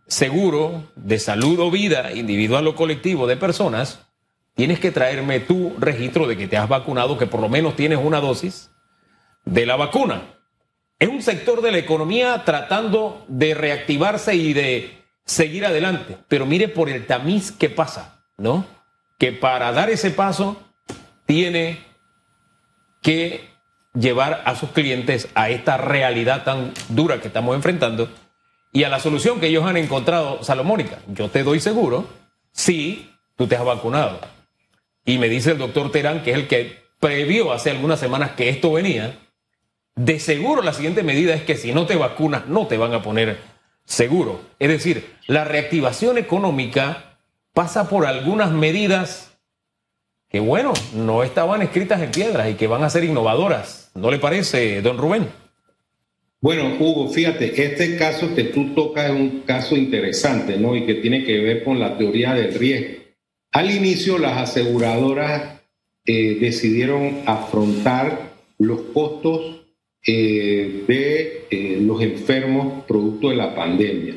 seguro 0.08 0.90
de 0.96 1.20
salud 1.20 1.60
o 1.60 1.70
vida 1.70 2.14
individual 2.14 2.66
o 2.68 2.76
colectivo 2.76 3.28
de 3.28 3.36
personas, 3.36 4.09
tienes 4.60 4.82
que 4.82 4.92
traerme 4.92 5.40
tu 5.40 5.74
registro 5.80 6.28
de 6.28 6.36
que 6.36 6.46
te 6.46 6.58
has 6.58 6.68
vacunado, 6.68 7.18
que 7.18 7.28
por 7.28 7.40
lo 7.40 7.48
menos 7.48 7.78
tienes 7.78 7.98
una 7.98 8.20
dosis 8.20 8.70
de 9.46 9.66
la 9.66 9.78
vacuna. 9.78 10.34
Es 11.00 11.08
un 11.08 11.22
sector 11.22 11.62
de 11.62 11.72
la 11.72 11.78
economía 11.78 12.44
tratando 12.44 13.24
de 13.30 13.54
reactivarse 13.54 14.36
y 14.36 14.52
de 14.52 15.02
seguir 15.24 15.66
adelante. 15.66 16.18
Pero 16.28 16.46
mire 16.46 16.68
por 16.68 16.90
el 16.90 17.06
tamiz 17.06 17.54
que 17.54 17.70
pasa, 17.70 18.22
¿no? 18.38 18.66
Que 19.18 19.32
para 19.32 19.72
dar 19.72 19.90
ese 19.90 20.12
paso 20.12 20.62
tiene 21.26 21.80
que 23.02 23.48
llevar 23.94 24.42
a 24.44 24.58
sus 24.58 24.72
clientes 24.72 25.30
a 25.36 25.52
esta 25.52 25.78
realidad 25.78 26.44
tan 26.44 26.74
dura 26.90 27.22
que 27.22 27.30
estamos 27.30 27.56
enfrentando 27.56 28.10
y 28.74 28.84
a 28.84 28.90
la 28.90 29.00
solución 29.00 29.40
que 29.40 29.48
ellos 29.48 29.66
han 29.66 29.78
encontrado, 29.78 30.44
Salomónica, 30.44 31.00
yo 31.08 31.30
te 31.30 31.44
doy 31.44 31.62
seguro 31.62 32.10
si 32.52 33.10
tú 33.38 33.48
te 33.48 33.56
has 33.56 33.64
vacunado. 33.64 34.20
Y 35.10 35.18
me 35.18 35.28
dice 35.28 35.54
el 35.54 35.58
doctor 35.58 35.92
Terán, 35.92 36.22
que 36.22 36.30
es 36.30 36.38
el 36.38 36.48
que 36.48 36.84
previó 37.00 37.52
hace 37.52 37.72
algunas 37.72 38.00
semanas 38.00 38.34
que 38.34 38.48
esto 38.48 38.74
venía, 38.74 39.18
de 39.96 40.20
seguro 40.20 40.62
la 40.62 40.72
siguiente 40.72 41.02
medida 41.02 41.34
es 41.34 41.42
que 41.42 41.56
si 41.56 41.74
no 41.74 41.88
te 41.88 41.96
vacunas 41.96 42.46
no 42.46 42.68
te 42.68 42.78
van 42.78 42.94
a 42.94 43.02
poner 43.02 43.38
seguro. 43.86 44.40
Es 44.60 44.70
decir, 44.70 45.16
la 45.26 45.46
reactivación 45.46 46.20
económica 46.20 47.18
pasa 47.54 47.90
por 47.90 48.06
algunas 48.06 48.52
medidas 48.52 49.36
que, 50.30 50.42
bueno, 50.42 50.74
no 50.94 51.24
estaban 51.24 51.64
escritas 51.64 52.04
en 52.04 52.12
piedras 52.12 52.48
y 52.48 52.54
que 52.54 52.68
van 52.68 52.84
a 52.84 52.90
ser 52.92 53.04
innovadoras. 53.04 53.90
¿No 53.96 54.12
le 54.12 54.20
parece, 54.20 54.80
don 54.84 55.00
Rubén? 55.00 55.28
Bueno, 56.40 56.78
Hugo, 56.80 57.10
fíjate, 57.10 57.64
este 57.64 57.98
caso 57.98 58.36
que 58.36 58.44
tú 58.44 58.76
tocas 58.76 59.06
es 59.06 59.16
un 59.16 59.40
caso 59.40 59.76
interesante, 59.76 60.56
¿no? 60.58 60.76
Y 60.76 60.86
que 60.86 60.94
tiene 60.94 61.24
que 61.24 61.40
ver 61.40 61.64
con 61.64 61.80
la 61.80 61.98
teoría 61.98 62.36
del 62.36 62.54
riesgo. 62.54 63.09
Al 63.52 63.72
inicio, 63.72 64.18
las 64.18 64.50
aseguradoras 64.50 65.60
eh, 66.06 66.38
decidieron 66.40 67.24
afrontar 67.26 68.34
los 68.58 68.82
costos 68.94 69.66
eh, 70.06 70.84
de 70.88 71.48
eh, 71.50 71.80
los 71.82 72.02
enfermos 72.02 72.84
producto 72.86 73.30
de 73.30 73.36
la 73.36 73.56
pandemia. 73.56 74.16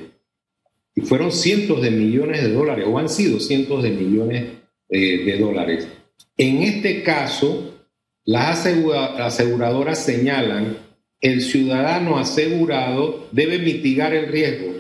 Y 0.95 1.01
fueron 1.01 1.33
cientos 1.33 1.81
de 1.81 1.91
millones 1.91 2.43
de 2.43 2.53
dólares, 2.53 2.85
o 2.87 2.99
han 2.99 3.09
sido 3.09 3.41
cientos 3.41 3.83
de 3.83 3.91
millones 3.91 4.45
de 4.91 5.39
dólares. 5.39 5.89
En 6.37 6.63
este 6.63 7.03
caso, 7.03 7.87
las 8.27 8.67
aseguradoras 8.67 10.05
señalan 10.05 10.77
el 11.23 11.41
ciudadano 11.41 12.19
asegurado 12.19 13.29
debe 13.33 13.59
mitigar 13.59 14.13
el 14.13 14.27
riesgo, 14.27 14.75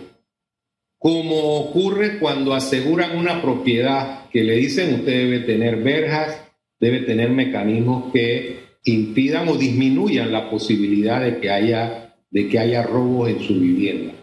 como 0.98 1.60
ocurre 1.60 2.18
cuando 2.18 2.52
aseguran 2.52 3.16
una 3.16 3.40
propiedad 3.40 4.21
que 4.32 4.42
le 4.42 4.56
dicen 4.56 4.94
usted 4.94 5.12
debe 5.12 5.40
tener 5.40 5.76
verjas, 5.76 6.42
debe 6.80 7.00
tener 7.00 7.30
mecanismos 7.30 8.12
que 8.12 8.60
impidan 8.84 9.48
o 9.48 9.56
disminuyan 9.56 10.32
la 10.32 10.50
posibilidad 10.50 11.20
de 11.22 11.38
que 11.38 11.50
haya, 11.50 12.16
de 12.30 12.48
que 12.48 12.58
haya 12.58 12.82
robos 12.82 13.30
en 13.30 13.40
su 13.40 13.60
vivienda. 13.60 14.14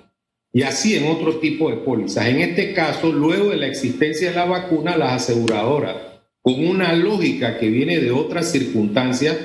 Y 0.52 0.64
así 0.64 0.96
en 0.96 1.06
otro 1.06 1.40
tipo 1.40 1.70
de 1.70 1.78
pólizas. 1.78 2.28
En 2.28 2.40
este 2.40 2.74
caso, 2.74 3.12
luego 3.12 3.50
de 3.50 3.58
la 3.58 3.68
existencia 3.68 4.30
de 4.30 4.36
la 4.36 4.46
vacuna, 4.46 4.98
las 4.98 5.30
aseguradoras, 5.30 5.96
con 6.42 6.66
una 6.66 6.94
lógica 6.94 7.60
que 7.60 7.70
viene 7.70 8.00
de 8.00 8.12
otras 8.12 8.52
circunstancias, 8.52 9.38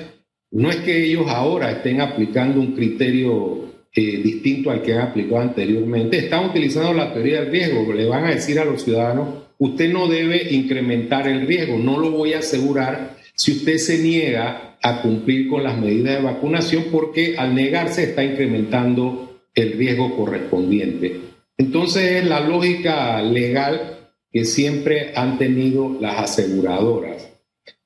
no 0.50 0.70
es 0.70 0.77
que 0.77 1.05
ellos 1.05 1.27
ahora 1.29 1.70
estén 1.70 2.00
aplicando 2.00 2.61
un 2.61 2.74
criterio 2.74 3.74
eh, 3.97 4.21
distinto 4.23 4.71
al 4.71 4.83
que 4.83 4.93
han 4.93 5.03
aplicado 5.03 5.41
anteriormente, 5.41 6.19
están 6.19 6.47
utilizando 6.47 6.93
la 6.93 7.13
teoría 7.13 7.43
del 7.43 7.53
riesgo, 7.53 7.93
le 7.93 8.07
van 8.07 8.25
a 8.25 8.35
decir 8.35 8.59
a 8.59 8.65
los 8.65 8.83
ciudadanos, 8.83 9.45
usted 9.59 9.93
no 9.93 10.09
debe 10.09 10.53
incrementar 10.53 11.29
el 11.29 11.47
riesgo, 11.47 11.79
no 11.79 11.99
lo 11.99 12.11
voy 12.11 12.33
a 12.33 12.41
asegurar 12.41 13.17
si 13.35 13.53
usted 13.53 13.79
se 13.79 13.99
niega 13.99 14.77
a 14.83 15.01
cumplir 15.01 15.49
con 15.49 15.63
las 15.63 15.79
medidas 15.79 16.17
de 16.17 16.25
vacunación 16.25 16.85
porque 16.91 17.37
al 17.39 17.55
negarse 17.55 18.05
está 18.05 18.25
incrementando 18.25 19.41
el 19.55 19.73
riesgo 19.73 20.17
correspondiente. 20.17 21.21
Entonces 21.57 22.23
es 22.23 22.25
la 22.27 22.41
lógica 22.41 23.23
legal 23.23 24.11
que 24.33 24.45
siempre 24.45 25.13
han 25.15 25.39
tenido 25.39 25.97
las 26.01 26.19
aseguradoras. 26.19 27.31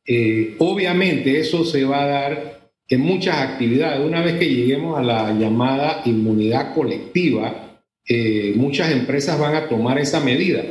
Eh, 0.06 0.54
obviamente 0.58 1.38
eso 1.38 1.64
se 1.64 1.84
va 1.84 2.02
a 2.02 2.06
dar 2.06 2.57
en 2.88 3.00
muchas 3.00 3.36
actividades. 3.36 4.00
Una 4.00 4.22
vez 4.22 4.38
que 4.38 4.48
lleguemos 4.48 4.98
a 4.98 5.02
la 5.02 5.32
llamada 5.32 6.02
inmunidad 6.04 6.74
colectiva, 6.74 7.82
eh, 8.08 8.54
muchas 8.56 8.90
empresas 8.90 9.38
van 9.38 9.54
a 9.54 9.68
tomar 9.68 9.98
esa 9.98 10.20
medida. 10.20 10.62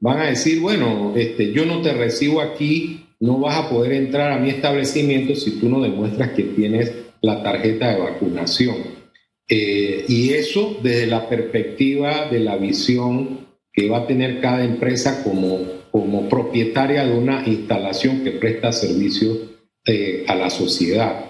Van 0.00 0.18
a 0.18 0.26
decir, 0.26 0.60
bueno, 0.60 1.12
este, 1.16 1.52
yo 1.52 1.64
no 1.66 1.82
te 1.82 1.92
recibo 1.92 2.40
aquí, 2.40 3.06
no 3.20 3.38
vas 3.38 3.56
a 3.56 3.68
poder 3.68 3.92
entrar 3.92 4.32
a 4.32 4.38
mi 4.38 4.50
establecimiento 4.50 5.36
si 5.36 5.52
tú 5.60 5.68
no 5.68 5.80
demuestras 5.80 6.30
que 6.30 6.42
tienes 6.42 6.92
la 7.20 7.42
tarjeta 7.42 7.92
de 7.92 8.00
vacunación. 8.00 8.76
Eh, 9.48 10.04
y 10.08 10.30
eso 10.30 10.78
desde 10.82 11.06
la 11.06 11.28
perspectiva 11.28 12.28
de 12.30 12.40
la 12.40 12.56
visión 12.56 13.46
que 13.72 13.88
va 13.88 13.98
a 13.98 14.06
tener 14.06 14.40
cada 14.40 14.64
empresa 14.64 15.22
como, 15.22 15.60
como 15.90 16.28
propietaria 16.28 17.04
de 17.04 17.16
una 17.16 17.46
instalación 17.46 18.24
que 18.24 18.32
presta 18.32 18.72
servicios 18.72 19.38
eh, 19.86 20.24
a 20.26 20.34
la 20.34 20.50
sociedad. 20.50 21.29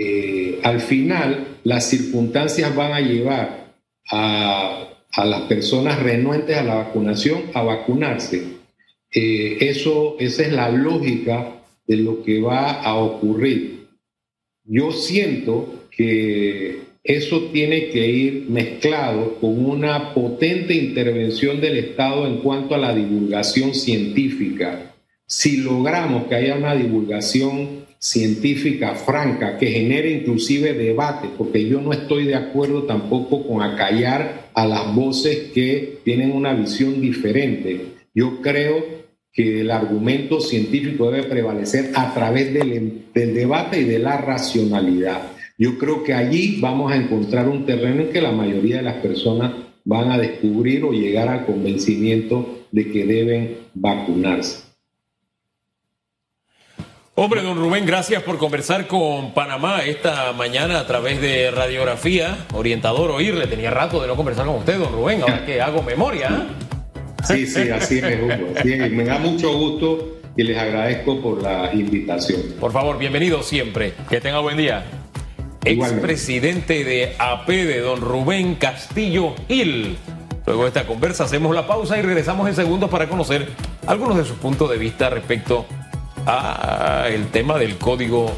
Eh, 0.00 0.60
al 0.62 0.80
final 0.80 1.58
las 1.64 1.90
circunstancias 1.90 2.72
van 2.76 2.92
a 2.92 3.00
llevar 3.00 3.74
a, 4.08 4.84
las 5.16 5.40
personas 5.42 6.00
renuentes 6.00 6.56
a 6.56 6.62
la 6.62 6.76
vacunación 6.76 7.46
a 7.52 7.62
vacunarse. 7.62 8.44
Eh, 9.10 9.56
eso, 9.60 10.14
esa 10.20 10.42
es 10.42 10.52
la 10.52 10.70
lógica 10.70 11.64
de 11.84 11.96
lo 11.96 12.22
que 12.22 12.40
va 12.40 12.80
a 12.80 12.94
ocurrir. 12.94 13.88
Yo 14.62 14.92
siento 14.92 15.86
que 15.90 16.82
eso 17.02 17.48
tiene 17.52 17.88
que 17.88 18.06
ir 18.06 18.46
mezclado 18.48 19.34
con 19.40 19.64
una 19.64 20.14
potente 20.14 20.74
intervención 20.74 21.60
del 21.60 21.76
Estado 21.76 22.24
en 22.28 22.36
cuanto 22.36 22.76
a 22.76 22.78
la 22.78 22.94
divulgación 22.94 23.74
científica. 23.74 24.94
Si 25.26 25.56
logramos 25.56 26.28
que 26.28 26.36
haya 26.36 26.54
una 26.54 26.76
divulgación 26.76 27.87
científica 27.98 28.94
franca 28.94 29.58
que 29.58 29.66
genere 29.66 30.10
inclusive 30.10 30.72
debate, 30.72 31.28
porque 31.36 31.66
yo 31.68 31.80
no 31.80 31.92
estoy 31.92 32.24
de 32.24 32.36
acuerdo 32.36 32.84
tampoco 32.84 33.46
con 33.46 33.62
acallar 33.62 34.50
a 34.54 34.66
las 34.66 34.94
voces 34.94 35.50
que 35.52 35.98
tienen 36.04 36.32
una 36.32 36.54
visión 36.54 37.00
diferente. 37.00 37.86
Yo 38.14 38.40
creo 38.40 38.84
que 39.32 39.60
el 39.60 39.70
argumento 39.70 40.40
científico 40.40 41.10
debe 41.10 41.28
prevalecer 41.28 41.90
a 41.94 42.14
través 42.14 42.52
del, 42.54 43.06
del 43.12 43.34
debate 43.34 43.80
y 43.80 43.84
de 43.84 43.98
la 43.98 44.16
racionalidad. 44.16 45.32
Yo 45.58 45.76
creo 45.76 46.04
que 46.04 46.14
allí 46.14 46.58
vamos 46.60 46.92
a 46.92 46.96
encontrar 46.96 47.48
un 47.48 47.66
terreno 47.66 48.02
en 48.02 48.10
que 48.10 48.20
la 48.20 48.32
mayoría 48.32 48.76
de 48.76 48.82
las 48.82 48.96
personas 48.96 49.52
van 49.84 50.12
a 50.12 50.18
descubrir 50.18 50.84
o 50.84 50.92
llegar 50.92 51.28
al 51.28 51.46
convencimiento 51.46 52.66
de 52.70 52.90
que 52.90 53.04
deben 53.04 53.56
vacunarse. 53.74 54.67
Hombre, 57.20 57.42
don 57.42 57.58
Rubén, 57.58 57.84
gracias 57.84 58.22
por 58.22 58.38
conversar 58.38 58.86
con 58.86 59.34
Panamá 59.34 59.82
esta 59.82 60.32
mañana 60.32 60.78
a 60.78 60.86
través 60.86 61.20
de 61.20 61.50
radiografía. 61.50 62.46
Orientador 62.54 63.10
oírle, 63.10 63.48
tenía 63.48 63.72
rato 63.72 64.00
de 64.00 64.06
no 64.06 64.14
conversar 64.14 64.46
con 64.46 64.54
usted, 64.54 64.78
don 64.78 64.92
Rubén, 64.92 65.22
ahora 65.22 65.44
que 65.44 65.60
hago 65.60 65.82
memoria. 65.82 66.28
¿eh? 66.28 67.24
Sí, 67.26 67.46
sí, 67.48 67.70
así 67.70 67.98
es, 67.98 68.20
Hugo. 68.22 68.52
me 68.92 69.04
da 69.04 69.18
mucho 69.18 69.52
gusto 69.52 70.20
y 70.36 70.44
les 70.44 70.56
agradezco 70.56 71.20
por 71.20 71.42
la 71.42 71.74
invitación. 71.74 72.40
Por 72.60 72.70
favor, 72.70 72.96
bienvenido 72.98 73.42
siempre. 73.42 73.94
Que 74.08 74.20
tenga 74.20 74.38
buen 74.38 74.56
día 74.56 74.84
expresidente 75.64 76.84
de 76.84 77.16
AP 77.18 77.48
de 77.48 77.80
don 77.80 78.00
Rubén 78.00 78.54
Castillo 78.54 79.34
Gil. 79.48 79.98
Luego 80.46 80.62
de 80.62 80.68
esta 80.68 80.86
conversa 80.86 81.24
hacemos 81.24 81.52
la 81.52 81.66
pausa 81.66 81.98
y 81.98 82.02
regresamos 82.02 82.48
en 82.48 82.54
segundos 82.54 82.88
para 82.88 83.08
conocer 83.08 83.48
algunos 83.88 84.16
de 84.18 84.24
sus 84.24 84.36
puntos 84.36 84.70
de 84.70 84.78
vista 84.78 85.10
respecto 85.10 85.66
a 86.28 87.08
el 87.08 87.28
tema 87.28 87.58
del 87.58 87.78
código 87.78 88.30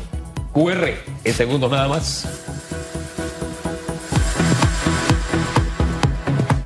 QR. 0.52 0.90
En 1.24 1.34
segundos 1.34 1.70
nada 1.70 1.88
más. 1.88 2.59